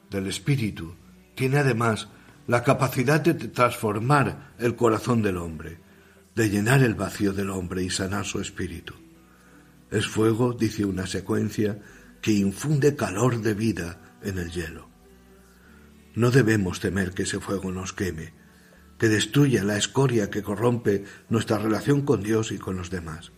[0.09, 0.95] del Espíritu
[1.35, 2.07] tiene además
[2.47, 5.77] la capacidad de transformar el corazón del hombre,
[6.47, 8.93] llenar el vacío del hombre y sanar su espíritu.
[9.91, 11.81] Es fuego, dice una secuencia,
[12.21, 14.87] que infunde calor de vida en el hielo.
[16.15, 18.33] No debemos temer que ese fuego nos queme,
[18.97, 23.31] que destruya la escoria que corrompe nuestra relación con Dios y con los demás.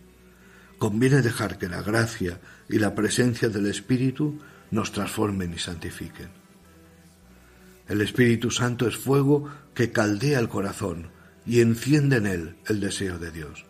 [0.78, 4.38] Conviene dejar que la gracia y la presencia del Espíritu
[4.70, 6.28] nos transformen y santifiquen.
[7.88, 11.11] El Espíritu Santo es fuego que caldea el corazón
[11.46, 13.64] y enciende en él el deseo de Dios.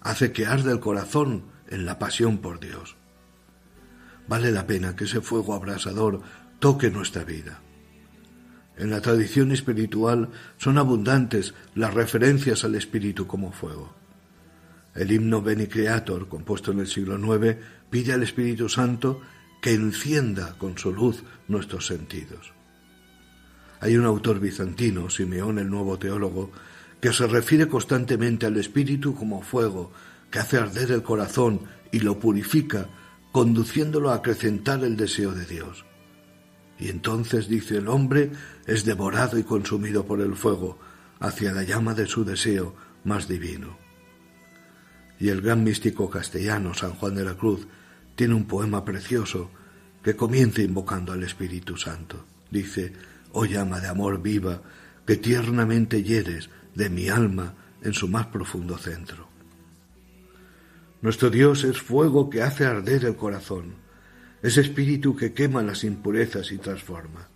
[0.00, 2.96] Hace que arde el corazón en la pasión por Dios.
[4.28, 6.22] Vale la pena que ese fuego abrasador
[6.58, 7.60] toque nuestra vida.
[8.76, 13.94] En la tradición espiritual son abundantes las referencias al Espíritu como fuego.
[14.94, 17.56] El himno Beni Creator, compuesto en el siglo IX,
[17.90, 19.20] pide al Espíritu Santo
[19.62, 22.52] que encienda con su luz nuestros sentidos.
[23.80, 26.50] Hay un autor bizantino, Simeón el Nuevo Teólogo,
[27.06, 29.92] que se refiere constantemente al Espíritu como fuego
[30.28, 31.60] que hace arder el corazón
[31.92, 32.88] y lo purifica,
[33.30, 35.84] conduciéndolo a acrecentar el deseo de Dios.
[36.80, 38.32] Y entonces, dice el hombre,
[38.66, 40.80] es devorado y consumido por el fuego,
[41.20, 43.78] hacia la llama de su deseo más divino.
[45.20, 47.68] Y el gran místico castellano, San Juan de la Cruz,
[48.16, 49.52] tiene un poema precioso
[50.02, 52.24] que comienza invocando al Espíritu Santo.
[52.50, 52.92] Dice,
[53.30, 54.60] oh llama de amor viva,
[55.06, 59.28] que tiernamente hieres de mi alma en su más profundo centro.
[61.02, 63.74] Nuestro Dios es fuego que hace arder el corazón,
[64.42, 67.28] es espíritu que quema las impurezas y transforma.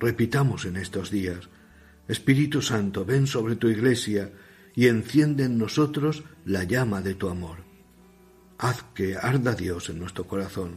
[0.00, 1.48] Repitamos en estos días,
[2.08, 4.32] Espíritu Santo, ven sobre tu iglesia
[4.74, 7.58] y enciende en nosotros la llama de tu amor.
[8.58, 10.76] Haz que arda Dios en nuestro corazón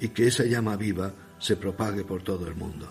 [0.00, 2.90] y que esa llama viva se propague por todo el mundo.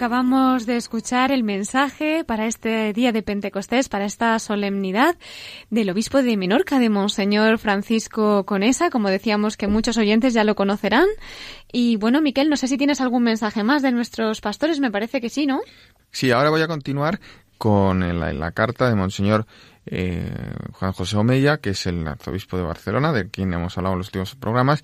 [0.00, 5.14] Acabamos de escuchar el mensaje para este día de Pentecostés, para esta solemnidad
[5.68, 8.88] del obispo de Menorca, de Monseñor Francisco Conesa.
[8.88, 11.04] Como decíamos que muchos oyentes ya lo conocerán.
[11.70, 15.20] Y bueno, Miquel, no sé si tienes algún mensaje más de nuestros pastores, me parece
[15.20, 15.60] que sí, ¿no?
[16.10, 17.20] Sí, ahora voy a continuar
[17.58, 19.44] con la, carta de Monseñor
[19.84, 20.32] eh,
[20.72, 24.06] Juan José Omeya, que es el arzobispo de Barcelona, de quien hemos hablado en los
[24.06, 24.82] últimos programas,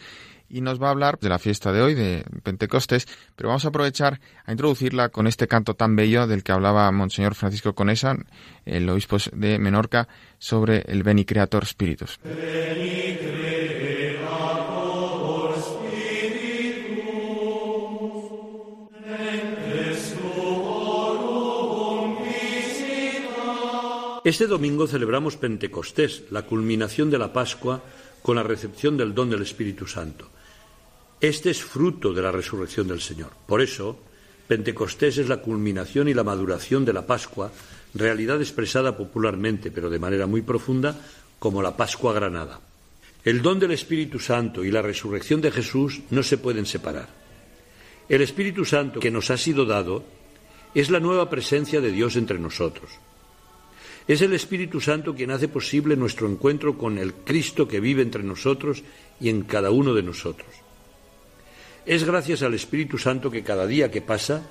[0.48, 3.68] y nos va a hablar de la fiesta de hoy, de Pentecostés, pero vamos a
[3.68, 8.16] aprovechar a introducirla con este canto tan bello del que hablaba Monseñor Francisco Conesa,
[8.64, 10.08] el obispo de Menorca,
[10.38, 12.18] sobre el Beni Creator Spiritus.
[24.26, 27.80] Este domingo celebramos Pentecostés, la culminación de la Pascua
[28.22, 30.26] con la recepción del don del Espíritu Santo.
[31.20, 33.30] Este es fruto de la resurrección del Señor.
[33.46, 33.98] Por eso,
[34.46, 37.50] Pentecostés es la culminación y la maduración de la Pascua,
[37.94, 40.94] realidad expresada popularmente, pero de manera muy profunda,
[41.38, 42.60] como la Pascua Granada.
[43.24, 47.08] El don del Espíritu Santo y la resurrección de Jesús no se pueden separar.
[48.08, 50.04] El Espíritu Santo que nos ha sido dado
[50.74, 52.90] es la nueva presencia de Dios entre nosotros.
[54.06, 58.22] Es el Espíritu Santo quien hace posible nuestro encuentro con el Cristo que vive entre
[58.22, 58.84] nosotros
[59.18, 60.65] y en cada uno de nosotros.
[61.86, 64.42] Es gracias al Espíritu Santo que cada día que pasa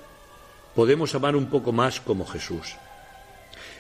[0.73, 2.77] podemos amar un poco más como Jesús.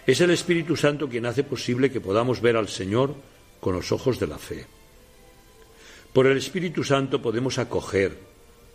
[0.05, 3.15] Es el Espíritu Santo quien hace posible que podamos ver al Señor
[3.61, 4.67] con los ojos de la fe.
[6.11, 8.19] Por el Espíritu Santo podemos acoger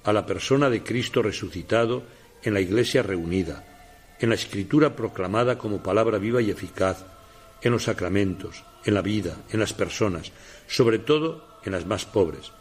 [0.02, 2.02] a la persona de Cristo resucitado
[2.42, 7.04] en la Iglesia reunida, en la Escritura proclamada como palabra viva y eficaz,
[7.60, 10.32] en los sacramentos, en la vida, en las personas,
[10.66, 12.52] sobre todo en las más pobres,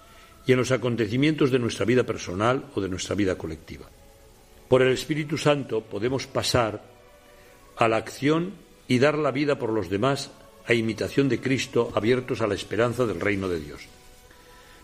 [0.50, 3.86] y en los acontecimientos de nuestra vida personal o de nuestra vida colectiva.
[4.68, 6.82] Por el Espíritu Santo podemos pasar
[7.78, 8.54] a la acción
[8.88, 10.32] y dar la vida por los demás
[10.66, 13.82] a imitación de Cristo, abiertos a la esperanza del reino de Dios.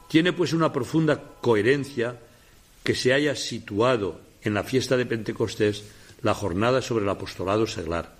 [0.07, 2.19] Tiene pues una profunda coherencia
[2.83, 5.83] que se haya situado en la fiesta de Pentecostés
[6.21, 8.13] la jornada sobre el apostolado seglar.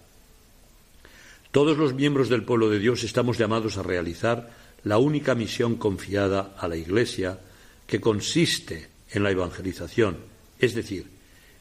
[1.52, 6.56] Todos los miembros del pueblo de Dios estamos llamados a realizar la única misión confiada
[6.58, 7.40] a la Iglesia,
[7.86, 10.18] que consiste en la evangelización,
[10.60, 11.08] es decir,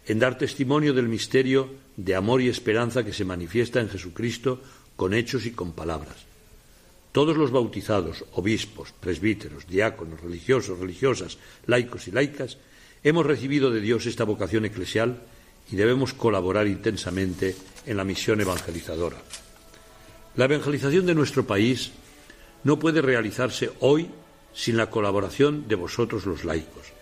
[0.07, 4.61] en dar testimonio del misterio de amor y esperanza que se manifiesta en Jesucristo
[4.97, 6.17] con hechos y con palabras.
[7.13, 12.59] Todos los bautizados, obispos, presbíteros, diáconos, religiosos, religiosas, laicos y laicas,
[13.03, 15.23] hemos recibido de Dios esta vocación eclesial
[15.71, 17.57] y debemos colaborar intensamente
[17.87, 19.17] en la misión evangelizadora.
[20.37, 21.93] La evangelización de nuestro país
[22.65, 24.11] no puede realizarse hoy
[24.53, 26.93] sin la colaboración de vosotros los laicos.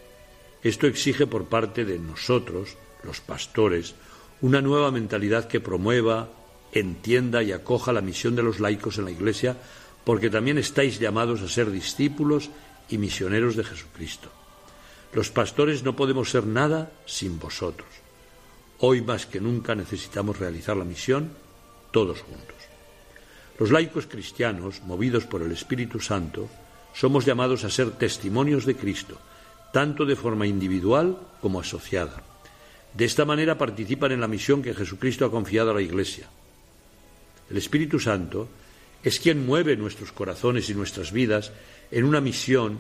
[0.63, 3.95] Esto exige por parte de nosotros, los pastores,
[4.41, 6.29] una nueva mentalidad que promueva,
[6.73, 9.57] entienda y acoja la misión de los laicos en la Iglesia,
[10.05, 12.51] porque también estáis llamados a ser discípulos
[12.89, 14.31] y misioneros de Jesucristo.
[15.13, 17.89] Los pastores no podemos ser nada sin vosotros.
[18.79, 21.31] Hoy más que nunca necesitamos realizar la misión
[21.93, 22.62] todos juntos.
[23.59, 26.49] Los laicos cristianos, movidos por el Espíritu Santo,
[26.95, 29.19] somos llamados a ser testimonios de Cristo,
[29.73, 32.23] tanto de forma individual como asociada.
[32.95, 36.29] De esta manera participan en la misión que Jesucristo ha confiado a la Iglesia.
[37.49, 38.49] El Espíritu Santo
[39.03, 41.53] es quien mueve nuestros corazones y nuestras vidas
[41.91, 42.79] en una misión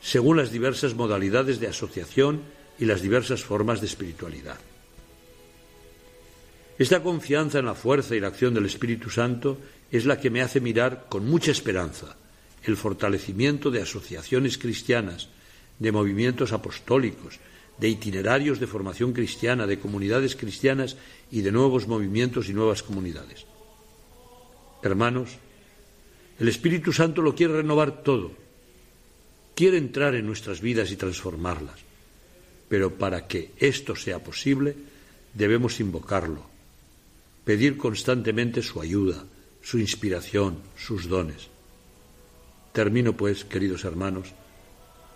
[0.00, 2.42] según las diversas modalidades de asociación
[2.78, 4.58] y las diversas formas de espiritualidad.
[6.78, 9.58] Esta confianza en la fuerza y la acción del Espíritu Santo
[9.90, 12.16] es la que me hace mirar con mucha esperanza
[12.62, 15.28] el fortalecimiento de asociaciones cristianas,
[15.78, 17.40] de movimientos apostólicos,
[17.78, 20.96] de itinerarios de formación cristiana, de comunidades cristianas
[21.30, 23.46] y de nuevos movimientos y nuevas comunidades.
[24.82, 25.30] Hermanos,
[26.38, 28.32] el Espíritu Santo lo quiere renovar todo,
[29.54, 31.80] quiere entrar en nuestras vidas y transformarlas,
[32.68, 34.76] pero para que esto sea posible
[35.34, 36.47] debemos invocarlo,
[37.48, 39.24] pedir constantemente su ayuda,
[39.62, 41.48] su inspiración, sus dones.
[42.74, 44.34] Termino, pues, queridos hermanos,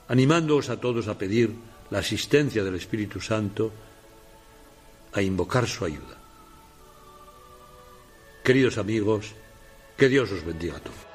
[0.09, 1.53] animándoos a todos a pedir
[1.91, 3.71] la asistencia del Espíritu Santo,
[5.13, 6.17] a invocar su ayuda.
[8.43, 9.35] Queridos amigos,
[9.99, 11.12] que Dios os bendiga a todos.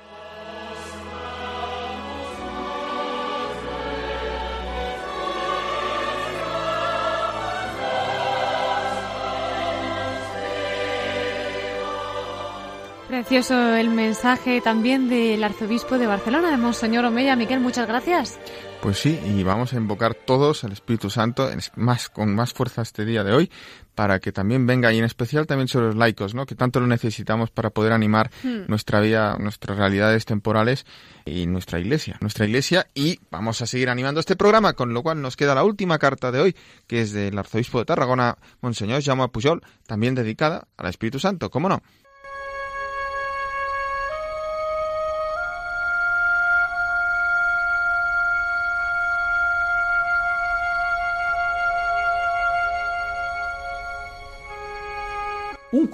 [13.18, 17.36] Precioso el mensaje también del arzobispo de Barcelona, de Monseñor Omeya.
[17.36, 18.40] Miguel, muchas gracias.
[18.80, 23.06] Pues sí, y vamos a invocar todos al Espíritu Santo más, con más fuerza este
[23.06, 23.52] día de hoy
[23.96, 26.46] para que también venga y en especial también sobre los laicos, ¿no?
[26.46, 28.66] Que tanto lo necesitamos para poder animar Hmm.
[28.68, 30.86] nuestra vida, nuestras realidades temporales
[31.26, 35.24] y nuestra iglesia, nuestra iglesia y vamos a seguir animando este programa, con lo cual
[35.24, 36.56] nos queda la última carta de hoy,
[36.86, 41.68] que es del arzobispo de Tarragona, Monseñor Jaume Pujol, también dedicada al Espíritu Santo, ¿cómo
[41.68, 41.82] no?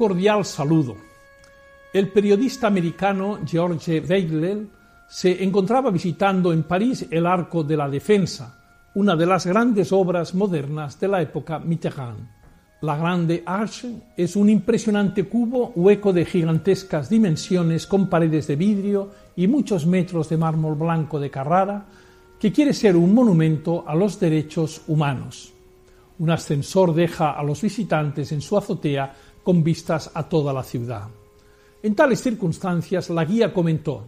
[0.04, 0.98] Cordial saludo.
[1.94, 4.68] El periodista americano George Weigel
[5.08, 8.60] se encontraba visitando en París el Arco de la Defensa,
[8.96, 12.20] una de las grandes obras modernas de la época Mitterrand.
[12.82, 19.10] La Grande Arche es un impresionante cubo hueco de gigantescas dimensiones con paredes de vidrio
[19.38, 21.86] y muchos metros de mármol blanco de Carrara
[22.38, 25.54] que quiere ser un monumento a los derechos humanos.
[26.20, 29.14] Un ascensor deja a los visitantes en su azotea
[29.44, 31.08] con vistas a toda la ciudad.
[31.82, 34.08] En tales circunstancias, la guía comentó,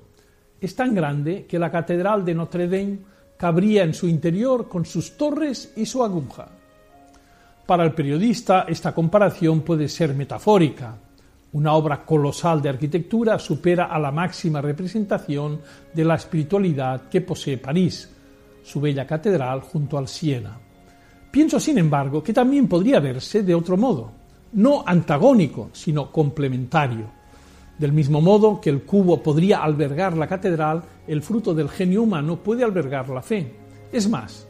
[0.61, 2.99] es tan grande que la Catedral de Notre Dame
[3.37, 6.47] cabría en su interior con sus torres y su aguja.
[7.65, 10.97] Para el periodista, esta comparación puede ser metafórica.
[11.53, 15.61] Una obra colosal de arquitectura supera a la máxima representación
[15.93, 18.09] de la espiritualidad que posee París,
[18.63, 20.57] su bella catedral junto al Siena.
[21.31, 24.11] Pienso, sin embargo, que también podría verse de otro modo,
[24.53, 27.09] no antagónico, sino complementario.
[27.77, 32.37] Del mismo modo que el cubo podría albergar la catedral, el fruto del genio humano
[32.37, 33.53] puede albergar la fe.
[33.91, 34.47] Es más,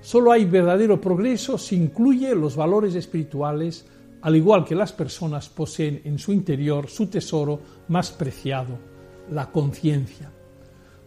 [0.00, 3.86] solo hay verdadero progreso si incluye los valores espirituales,
[4.20, 8.78] al igual que las personas poseen en su interior su tesoro más preciado,
[9.30, 10.30] la conciencia.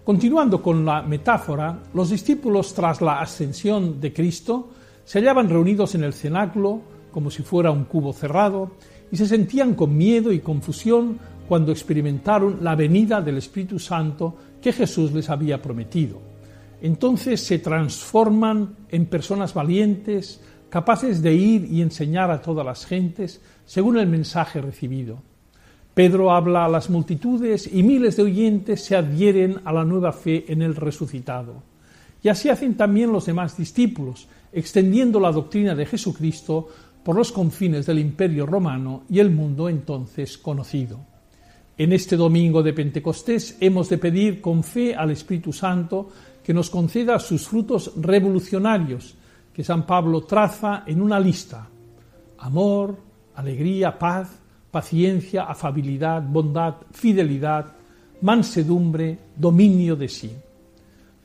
[0.04, 4.70] Continuando con la metáfora, los discípulos tras la ascensión de Cristo
[5.04, 6.82] se hallaban reunidos en el cenáculo
[7.12, 8.72] como si fuera un cubo cerrado
[9.12, 14.72] y se sentían con miedo y confusión cuando experimentaron la venida del Espíritu Santo que
[14.72, 16.20] Jesús les había prometido.
[16.82, 23.42] Entonces se transforman en personas valientes, capaces de ir y enseñar a todas las gentes
[23.66, 25.22] según el mensaje recibido.
[25.94, 30.46] Pedro habla a las multitudes y miles de oyentes se adhieren a la nueva fe
[30.48, 31.64] en el resucitado.
[32.22, 36.70] Y así hacen también los demás discípulos, extendiendo la doctrina de Jesucristo
[37.04, 41.00] por los confines del imperio romano y el mundo entonces conocido.
[41.78, 46.10] En este domingo de Pentecostés hemos de pedir con fe al Espíritu Santo
[46.44, 49.16] que nos conceda sus frutos revolucionarios
[49.54, 51.68] que San Pablo traza en una lista.
[52.40, 52.98] Amor,
[53.36, 54.40] alegría, paz,
[54.70, 57.74] paciencia, afabilidad, bondad, fidelidad,
[58.22, 60.32] mansedumbre, dominio de sí.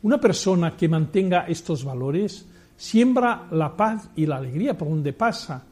[0.03, 2.47] Una persona que mantenga estos valores
[2.77, 5.65] siembra la paz y la alegría por donde pasa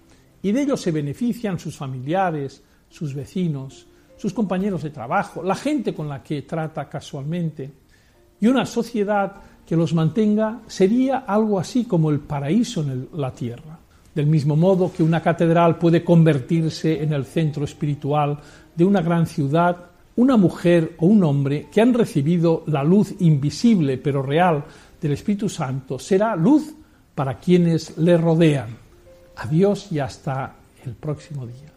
[0.42, 3.86] y de ello se benefician sus familiares, sus vecinos,
[4.16, 7.70] sus compañeros de trabajo, la gente con la que trata casualmente.
[8.40, 9.32] Y una sociedad
[9.64, 13.78] que los mantenga sería algo así como el paraíso en la tierra.
[14.12, 18.38] Del mismo modo que una catedral puede convertirse en el centro espiritual
[18.74, 19.76] de una gran ciudad,
[20.16, 24.64] una mujer o un hombre que han recibido la luz invisible pero real
[25.00, 26.74] del Espíritu Santo será luz
[27.14, 28.76] para quienes le rodean.
[29.36, 30.54] Adiós y hasta
[30.84, 31.72] el próximo día.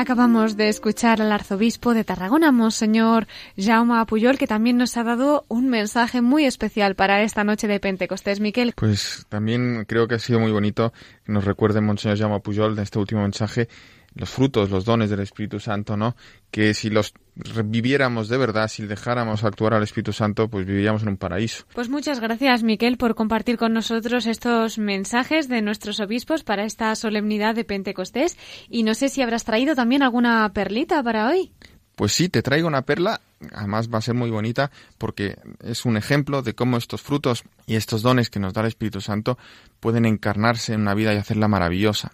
[0.00, 3.26] Acabamos de escuchar al arzobispo de Tarragona, Monseñor
[3.58, 7.80] Jaume Puyol, que también nos ha dado un mensaje muy especial para esta noche de
[7.80, 8.72] Pentecostés, Miquel.
[8.76, 10.94] Pues también creo que ha sido muy bonito
[11.26, 13.68] que nos recuerde Monseñor Jaume Puyol de este último mensaje
[14.14, 16.16] los frutos, los dones del Espíritu Santo, ¿no?
[16.50, 17.14] Que si los
[17.64, 21.64] viviéramos de verdad, si dejáramos actuar al Espíritu Santo, pues viviríamos en un paraíso.
[21.74, 26.94] Pues muchas gracias, Miquel, por compartir con nosotros estos mensajes de nuestros obispos para esta
[26.96, 28.36] solemnidad de Pentecostés.
[28.68, 31.52] Y no sé si habrás traído también alguna perlita para hoy.
[31.94, 33.20] Pues sí, te traigo una perla,
[33.52, 37.74] además va a ser muy bonita porque es un ejemplo de cómo estos frutos y
[37.76, 39.36] estos dones que nos da el Espíritu Santo
[39.80, 42.12] pueden encarnarse en una vida y hacerla maravillosa.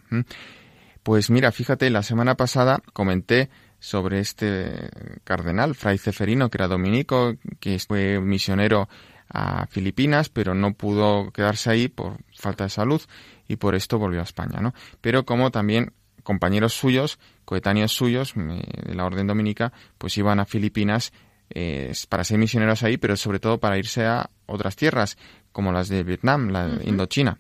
[1.07, 3.49] Pues mira, fíjate, la semana pasada comenté
[3.79, 4.91] sobre este
[5.23, 8.89] cardenal, Fray Ceferino, que era dominico, que fue misionero
[9.29, 13.01] a Filipinas, pero no pudo quedarse ahí por falta de salud
[13.47, 14.75] y por esto volvió a España, ¿no?
[15.01, 15.93] Pero como también
[16.25, 21.13] compañeros suyos, coetáneos suyos de la orden dominica, pues iban a Filipinas
[21.51, 25.17] eh, para ser misioneros ahí, pero sobre todo para irse a otras tierras,
[25.53, 27.39] como las de Vietnam, la Indochina,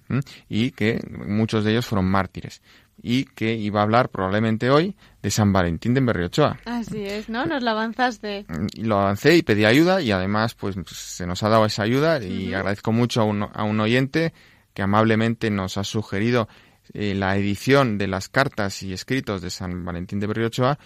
[0.48, 2.62] y que muchos de ellos fueron mártires
[3.02, 6.58] y que iba a hablar probablemente hoy de San Valentín de Berriochoa.
[6.64, 7.46] Así es, ¿no?
[7.46, 8.46] Nos lo avanzaste.
[8.78, 12.54] Lo avancé y pedí ayuda y además pues se nos ha dado esa ayuda y
[12.54, 14.32] agradezco mucho a un, a un, oyente
[14.74, 16.48] que amablemente nos ha sugerido
[16.92, 20.78] eh, la edición de las cartas y escritos de San Valentín de Berriochoa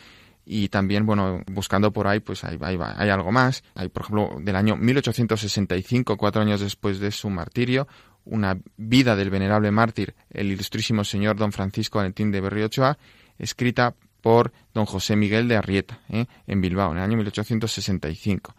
[0.53, 3.63] y también, bueno, buscando por ahí, pues hay, hay, hay, algo más.
[3.75, 7.87] Hay, por ejemplo, del año 1865, cuatro años después de su martirio,
[8.25, 12.99] una vida del venerable mártir, el ilustrísimo señor don Francisco Valentín de Berriochoa,
[13.39, 16.27] escrita por don José Miguel de Arrieta, ¿eh?
[16.47, 18.55] en Bilbao, en el año 1865.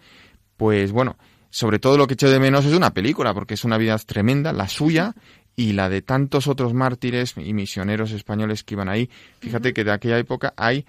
[0.58, 1.18] Pues bueno,
[1.50, 4.54] sobre todo lo que echo de menos es una película, porque es una vida tremenda,
[4.54, 5.16] la suya
[5.56, 9.10] y la de tantos otros mártires y misioneros españoles que iban ahí.
[9.40, 10.86] Fíjate que de aquella época hay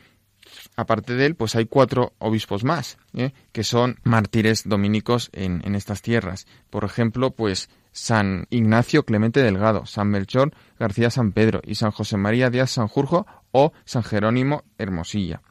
[0.77, 3.33] aparte de él, pues hay cuatro obispos más, ¿eh?
[3.53, 6.47] que son mártires dominicos en, en, estas tierras.
[6.71, 12.17] Por ejemplo, pues San Ignacio Clemente Delgado, San Melchor García San Pedro y San José
[12.17, 15.43] María Díaz Sanjurjo o San Jerónimo Hermosilla.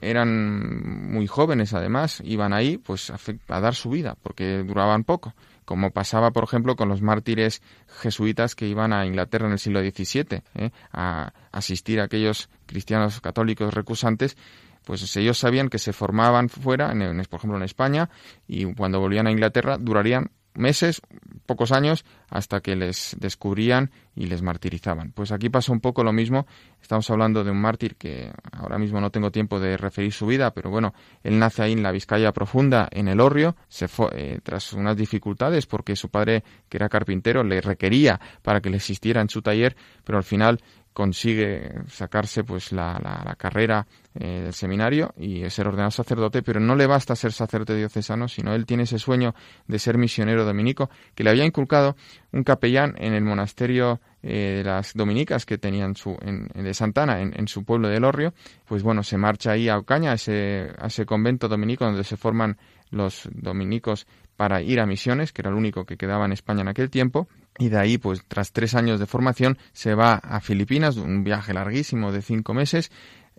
[0.00, 5.34] Eran muy jóvenes además, iban ahí pues a, dar su vida porque duraban poco
[5.64, 7.62] como pasaba, por ejemplo, con los mártires
[8.00, 10.70] jesuitas que iban a Inglaterra en el siglo XVII, ¿eh?
[10.92, 14.36] a asistir a aquellos cristianos católicos recusantes,
[14.84, 18.10] pues ellos sabían que se formaban fuera, en, por ejemplo en España,
[18.48, 21.02] y cuando volvían a Inglaterra durarían meses,
[21.46, 25.12] pocos años, hasta que les descubrían y les martirizaban.
[25.12, 26.46] Pues aquí pasa un poco lo mismo.
[26.80, 30.52] Estamos hablando de un mártir que ahora mismo no tengo tiempo de referir su vida,
[30.52, 34.40] pero bueno, él nace ahí en la Vizcaya profunda, en el Orrio, se fue, eh,
[34.42, 39.20] tras unas dificultades porque su padre, que era carpintero, le requería para que le existiera
[39.20, 40.60] en su taller, pero al final
[40.92, 46.76] consigue sacarse pues la, la, carrera eh, del seminario y ser ordenado sacerdote, pero no
[46.76, 49.34] le basta ser sacerdote diocesano, sino él tiene ese sueño
[49.66, 51.96] de ser misionero dominico que le había inculcado
[52.32, 57.20] un capellán en el monasterio eh, de las dominicas que tenían su, en, de Santana,
[57.20, 58.34] en, en, su pueblo del Orrio,
[58.66, 62.16] pues bueno, se marcha ahí a Ocaña, a ese, a ese convento dominico donde se
[62.16, 62.56] forman
[62.92, 66.68] los dominicos para ir a misiones, que era el único que quedaba en España en
[66.68, 67.28] aquel tiempo,
[67.58, 71.52] y de ahí, pues tras tres años de formación, se va a Filipinas, un viaje
[71.52, 72.90] larguísimo de cinco meses,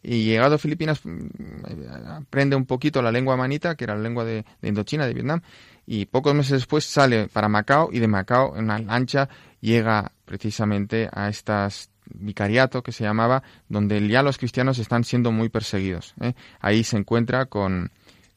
[0.02, 4.26] y llegado a Filipinas mm, aprende un poquito la lengua manita, que era la lengua
[4.26, 5.42] de, Indochina, de Vietnam,
[5.86, 9.30] y pocos meses después sale para Macao y de Macao en una lancha
[9.62, 15.50] llega precisamente a estas vicariato que se llamaba, donde ya los cristianos están siendo muy
[15.50, 16.14] perseguidos.
[16.22, 16.34] ¿eh?
[16.60, 17.92] Ahí se encuentra con,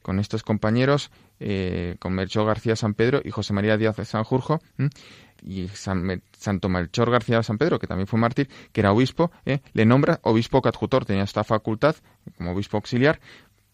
[0.07, 4.61] con estos compañeros, eh, con Melchor García San Pedro y José María Díaz de Sanjurjo,
[5.43, 9.59] y Santo Melchor García San Pedro, que también fue mártir, que era obispo, ¿eh?
[9.73, 11.97] le nombra obispo coadjutor, tenía esta facultad
[12.37, 13.19] como obispo auxiliar,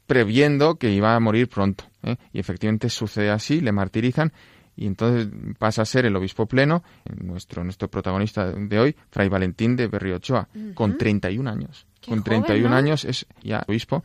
[0.08, 1.84] previendo que iba a morir pronto.
[2.02, 2.16] ¿eh?
[2.32, 4.34] Y efectivamente sucede así, le martirizan
[4.76, 5.30] y entonces
[5.60, 6.84] pasa a ser el obispo pleno,
[7.16, 11.86] nuestro, nuestro protagonista de hoy, Fray Valentín de Berriochoa, con 31 años.
[12.08, 14.04] con 31 años es ya obispo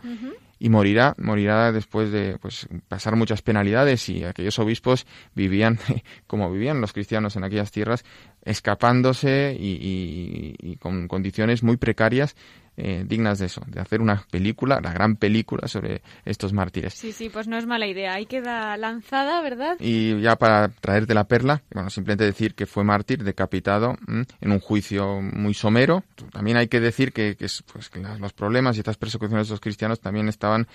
[0.59, 5.79] y morirá, morirá después de pues, pasar muchas penalidades y aquellos obispos vivían
[6.27, 8.05] como vivían los cristianos en aquellas tierras,
[8.45, 12.37] escapándose y, con condiciones muy precarias
[12.81, 16.95] eh, dignas de eso, de hacer una película, la gran película sobre estos mártires.
[16.95, 18.15] Sí, sí, pues no es mala idea.
[18.15, 19.77] Ahí queda lanzada, ¿verdad?
[19.81, 24.61] Y ya para traerte la perla, bueno, simplemente decir que fue mártir decapitado en un
[24.61, 26.05] juicio muy somero.
[26.31, 30.01] También hay que decir que, pues, que los problemas y estas persecuciones de los cristianos
[30.01, 30.69] también estaban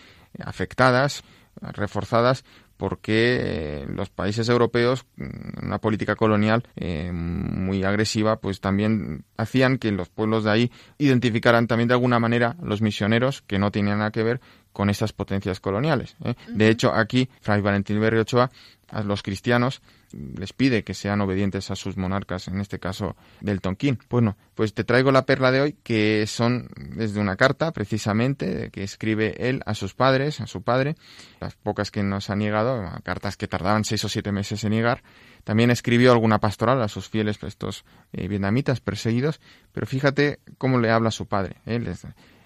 [0.44, 1.24] afectadas
[1.62, 2.44] reforzadas
[2.84, 9.78] porque eh, los países europeos, mm, una política colonial eh, muy agresiva, pues también hacían
[9.78, 14.00] que los pueblos de ahí identificaran también de alguna manera los misioneros que no tenían
[14.00, 14.42] nada que ver
[14.74, 16.18] con esas potencias coloniales.
[16.26, 16.34] ¿eh?
[16.50, 18.52] De hecho, aquí Fray Valentín Berriochoa
[18.90, 19.82] a los cristianos
[20.14, 24.00] les pide que sean obedientes a sus monarcas, en este caso del Tonquín.
[24.10, 28.84] Bueno, pues te traigo la perla de hoy, que son desde una carta, precisamente, que
[28.84, 30.96] escribe él a sus padres, a su padre,
[31.40, 35.04] las pocas que nos ha negado, cartas que tardaban seis o siete meses en llegar.
[35.44, 37.84] También escribió alguna pastoral a sus fieles, estos
[38.14, 39.42] eh, vietnamitas perseguidos,
[39.74, 41.58] pero fíjate cómo le habla a su padre.
[41.66, 41.82] ¿eh?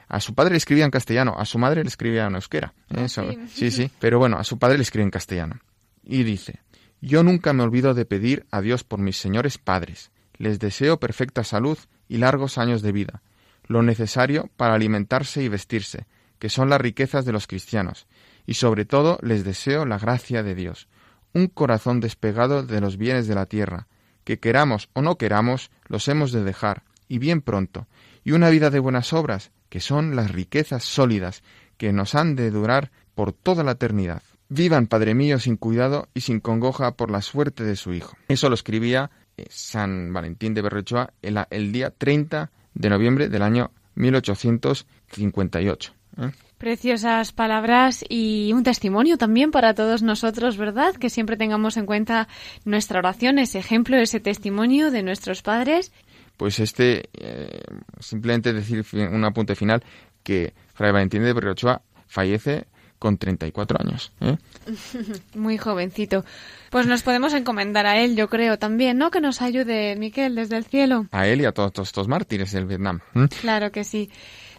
[0.09, 2.73] a su padre le escribía en castellano, a su madre le escribía en euskera.
[2.95, 3.07] ¿eh?
[3.09, 5.59] sí, sí, pero bueno, a su padre le escribe en castellano
[6.03, 6.61] y dice,
[7.01, 10.11] Yo nunca me olvido de pedir a Dios por mis señores padres.
[10.37, 11.77] Les deseo perfecta salud
[12.09, 13.21] y largos años de vida,
[13.67, 16.05] lo necesario para alimentarse y vestirse,
[16.39, 18.07] que son las riquezas de los cristianos,
[18.45, 20.87] y sobre todo les deseo la gracia de Dios,
[21.33, 23.87] un corazón despegado de los bienes de la tierra,
[24.23, 27.87] que queramos o no queramos, los hemos de dejar, y bien pronto,
[28.23, 31.43] y una vida de buenas obras, que son las riquezas sólidas,
[31.77, 34.21] que nos han de durar por toda la eternidad.
[34.49, 38.15] Vivan, Padre mío, sin cuidado y sin congoja por la suerte de su hijo.
[38.27, 43.41] Eso lo escribía eh, San Valentín de Berrechoa el, el, día 30 de noviembre del
[43.41, 45.93] año 1858.
[46.21, 46.31] ¿eh?
[46.57, 50.95] Preciosas palabras y un testimonio también para todos nosotros, ¿verdad?
[50.95, 52.27] Que siempre tengamos en cuenta
[52.65, 55.91] nuestra oración, ese ejemplo, ese testimonio de nuestros padres.
[56.37, 57.61] Pues este, eh,
[57.99, 59.83] simplemente decir un apunte final,
[60.23, 62.65] que Fray Valentín de Berrechoa fallece
[62.99, 64.11] con 34 años.
[64.21, 64.37] ¿eh?
[65.35, 66.25] Muy jovencito.
[66.69, 69.11] Pues nos podemos encomendar a él, yo creo también, ¿no?
[69.11, 71.07] Que nos ayude, Miquel, desde el cielo.
[71.11, 72.99] A él y a todos, estos mártires del Vietnam.
[73.41, 74.09] Claro que sí.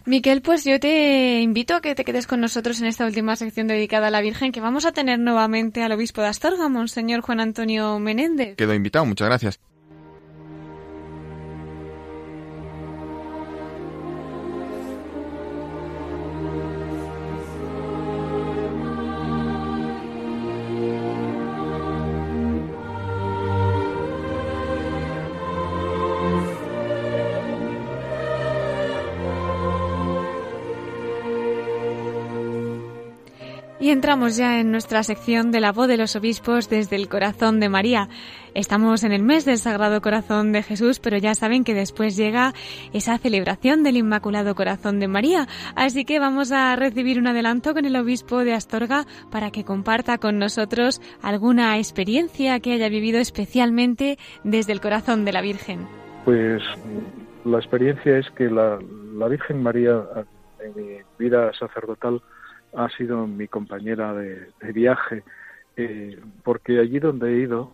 [0.05, 3.67] Miquel, pues yo te invito a que te quedes con nosotros en esta última sección
[3.67, 7.39] dedicada a la Virgen, que vamos a tener nuevamente al obispo de Astorga, Monseñor Juan
[7.39, 8.55] Antonio Menéndez.
[8.55, 9.59] Quedo invitado, muchas gracias.
[33.99, 37.67] Entramos ya en nuestra sección de la voz de los obispos desde el corazón de
[37.67, 38.07] María.
[38.53, 42.53] Estamos en el mes del Sagrado Corazón de Jesús, pero ya saben que después llega
[42.93, 45.47] esa celebración del Inmaculado Corazón de María.
[45.75, 50.17] Así que vamos a recibir un adelanto con el obispo de Astorga para que comparta
[50.17, 55.85] con nosotros alguna experiencia que haya vivido especialmente desde el corazón de la Virgen.
[56.23, 56.63] Pues
[57.43, 58.79] la experiencia es que la,
[59.15, 60.05] la Virgen María
[60.61, 62.21] en mi vida sacerdotal
[62.75, 65.23] ha sido mi compañera de, de viaje,
[65.77, 67.73] eh, porque allí donde he ido,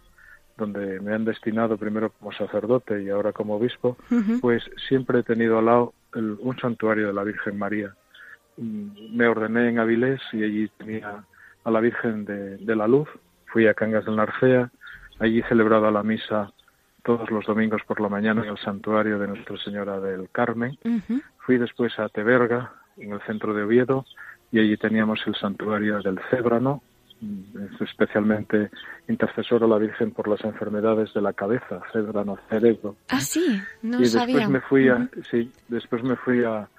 [0.57, 3.97] donde me han destinado primero como sacerdote y ahora como obispo,
[4.39, 7.93] pues siempre he tenido al lado el- un santuario de la Virgen María.
[8.57, 11.23] Mm, Me ordené en Avilés y allí tenía
[11.63, 13.09] a la Virgen de, de la Luz.
[13.47, 14.69] Fui a Cangas del Narcea,
[15.19, 16.51] allí celebraba la misa
[17.03, 20.77] todos los domingos por la mañana en el santuario de Nuestra Señora del Carmen.
[21.39, 24.05] Fui después a Teberga, en el centro de Oviedo,
[24.55, 26.81] y allí teníamos el santuario del Cébrano,
[27.81, 28.69] especialmente
[29.09, 32.95] intercesor a la Virgen por las enfermedades de la cabeza, cébrano, cerebro.
[33.09, 36.69] Ah, sí, no y después me fui a, sí, después me fui a,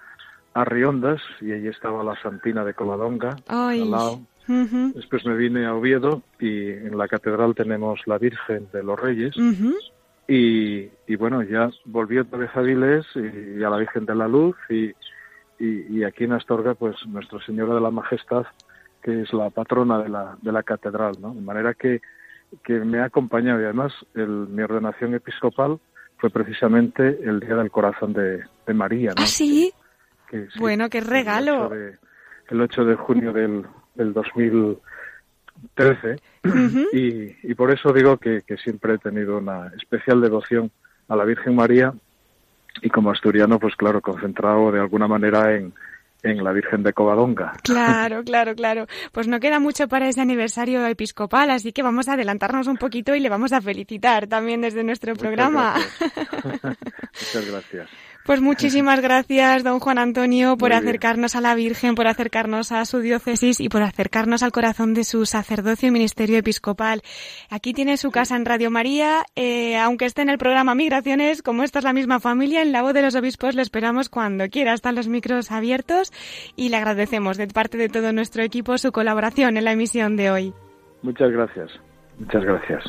[0.54, 3.82] a Riondas y allí estaba la Santina de Coladonga, Ay.
[3.82, 4.20] al lado.
[4.48, 8.98] Ujú, Después me vine a Oviedo y en la catedral tenemos la Virgen de los
[8.98, 9.34] Reyes.
[10.28, 14.14] Y, y bueno, ya volví otra vez a Viles y, y a la Virgen de
[14.14, 14.92] la Luz y,
[15.58, 18.44] y, y aquí en Astorga, pues Nuestra Señora de la Majestad,
[19.02, 21.34] que es la patrona de la, de la catedral, ¿no?
[21.34, 22.00] De manera que,
[22.64, 25.78] que me ha acompañado y además el- mi ordenación episcopal
[26.18, 29.14] fue precisamente el Día del Corazón de, de María, ¿no?
[29.22, 29.72] Ah, sí.
[30.28, 31.66] Que sí, Bueno, qué el regalo.
[31.66, 31.96] 8 de,
[32.48, 36.16] el 8 de junio del, del 2013.
[36.92, 40.70] y, y por eso digo que, que siempre he tenido una especial devoción
[41.08, 41.92] a la Virgen María
[42.82, 45.72] y como asturiano, pues claro, concentrado de alguna manera en,
[46.22, 47.52] en la Virgen de Covadonga.
[47.62, 48.86] Claro, claro, claro.
[49.12, 53.14] Pues no queda mucho para ese aniversario episcopal, así que vamos a adelantarnos un poquito
[53.14, 55.74] y le vamos a felicitar también desde nuestro programa.
[56.42, 57.88] Muchas gracias.
[58.26, 60.88] Pues muchísimas gracias, don Juan Antonio, por Muy bien.
[60.88, 65.04] acercarnos a la Virgen, por acercarnos a su diócesis y por acercarnos al corazón de
[65.04, 67.02] su sacerdocio y ministerio episcopal.
[67.50, 71.62] Aquí tiene su casa en Radio María, eh, aunque esté en el programa Migraciones, como
[71.62, 74.74] esta es la misma familia, en la voz de los obispos le esperamos cuando quiera.
[74.74, 76.12] Están los micros abiertos
[76.56, 80.30] y le agradecemos de parte de todo nuestro equipo su colaboración en la emisión de
[80.32, 80.52] hoy.
[81.02, 81.70] Muchas gracias.
[82.18, 82.82] Muchas gracias.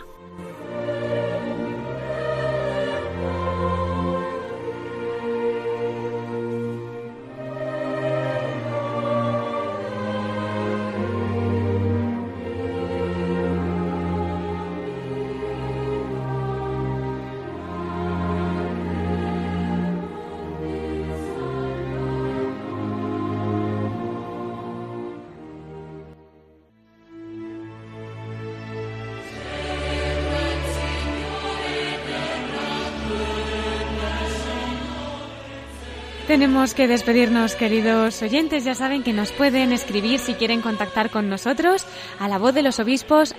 [36.37, 38.63] Tenemos que despedirnos, queridos oyentes.
[38.63, 41.83] Ya saben que nos pueden escribir si quieren contactar con nosotros
[42.19, 43.33] a la voz de los obispos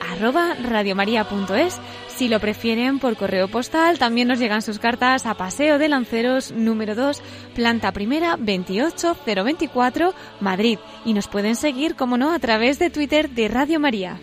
[0.64, 1.78] radiomaria.es.
[2.09, 6.51] Si lo prefieren por correo postal, también nos llegan sus cartas a Paseo de Lanceros
[6.51, 7.22] número 2,
[7.55, 10.80] planta primera 28024, Madrid.
[11.05, 14.18] Y nos pueden seguir, como no, a través de Twitter de Radio María.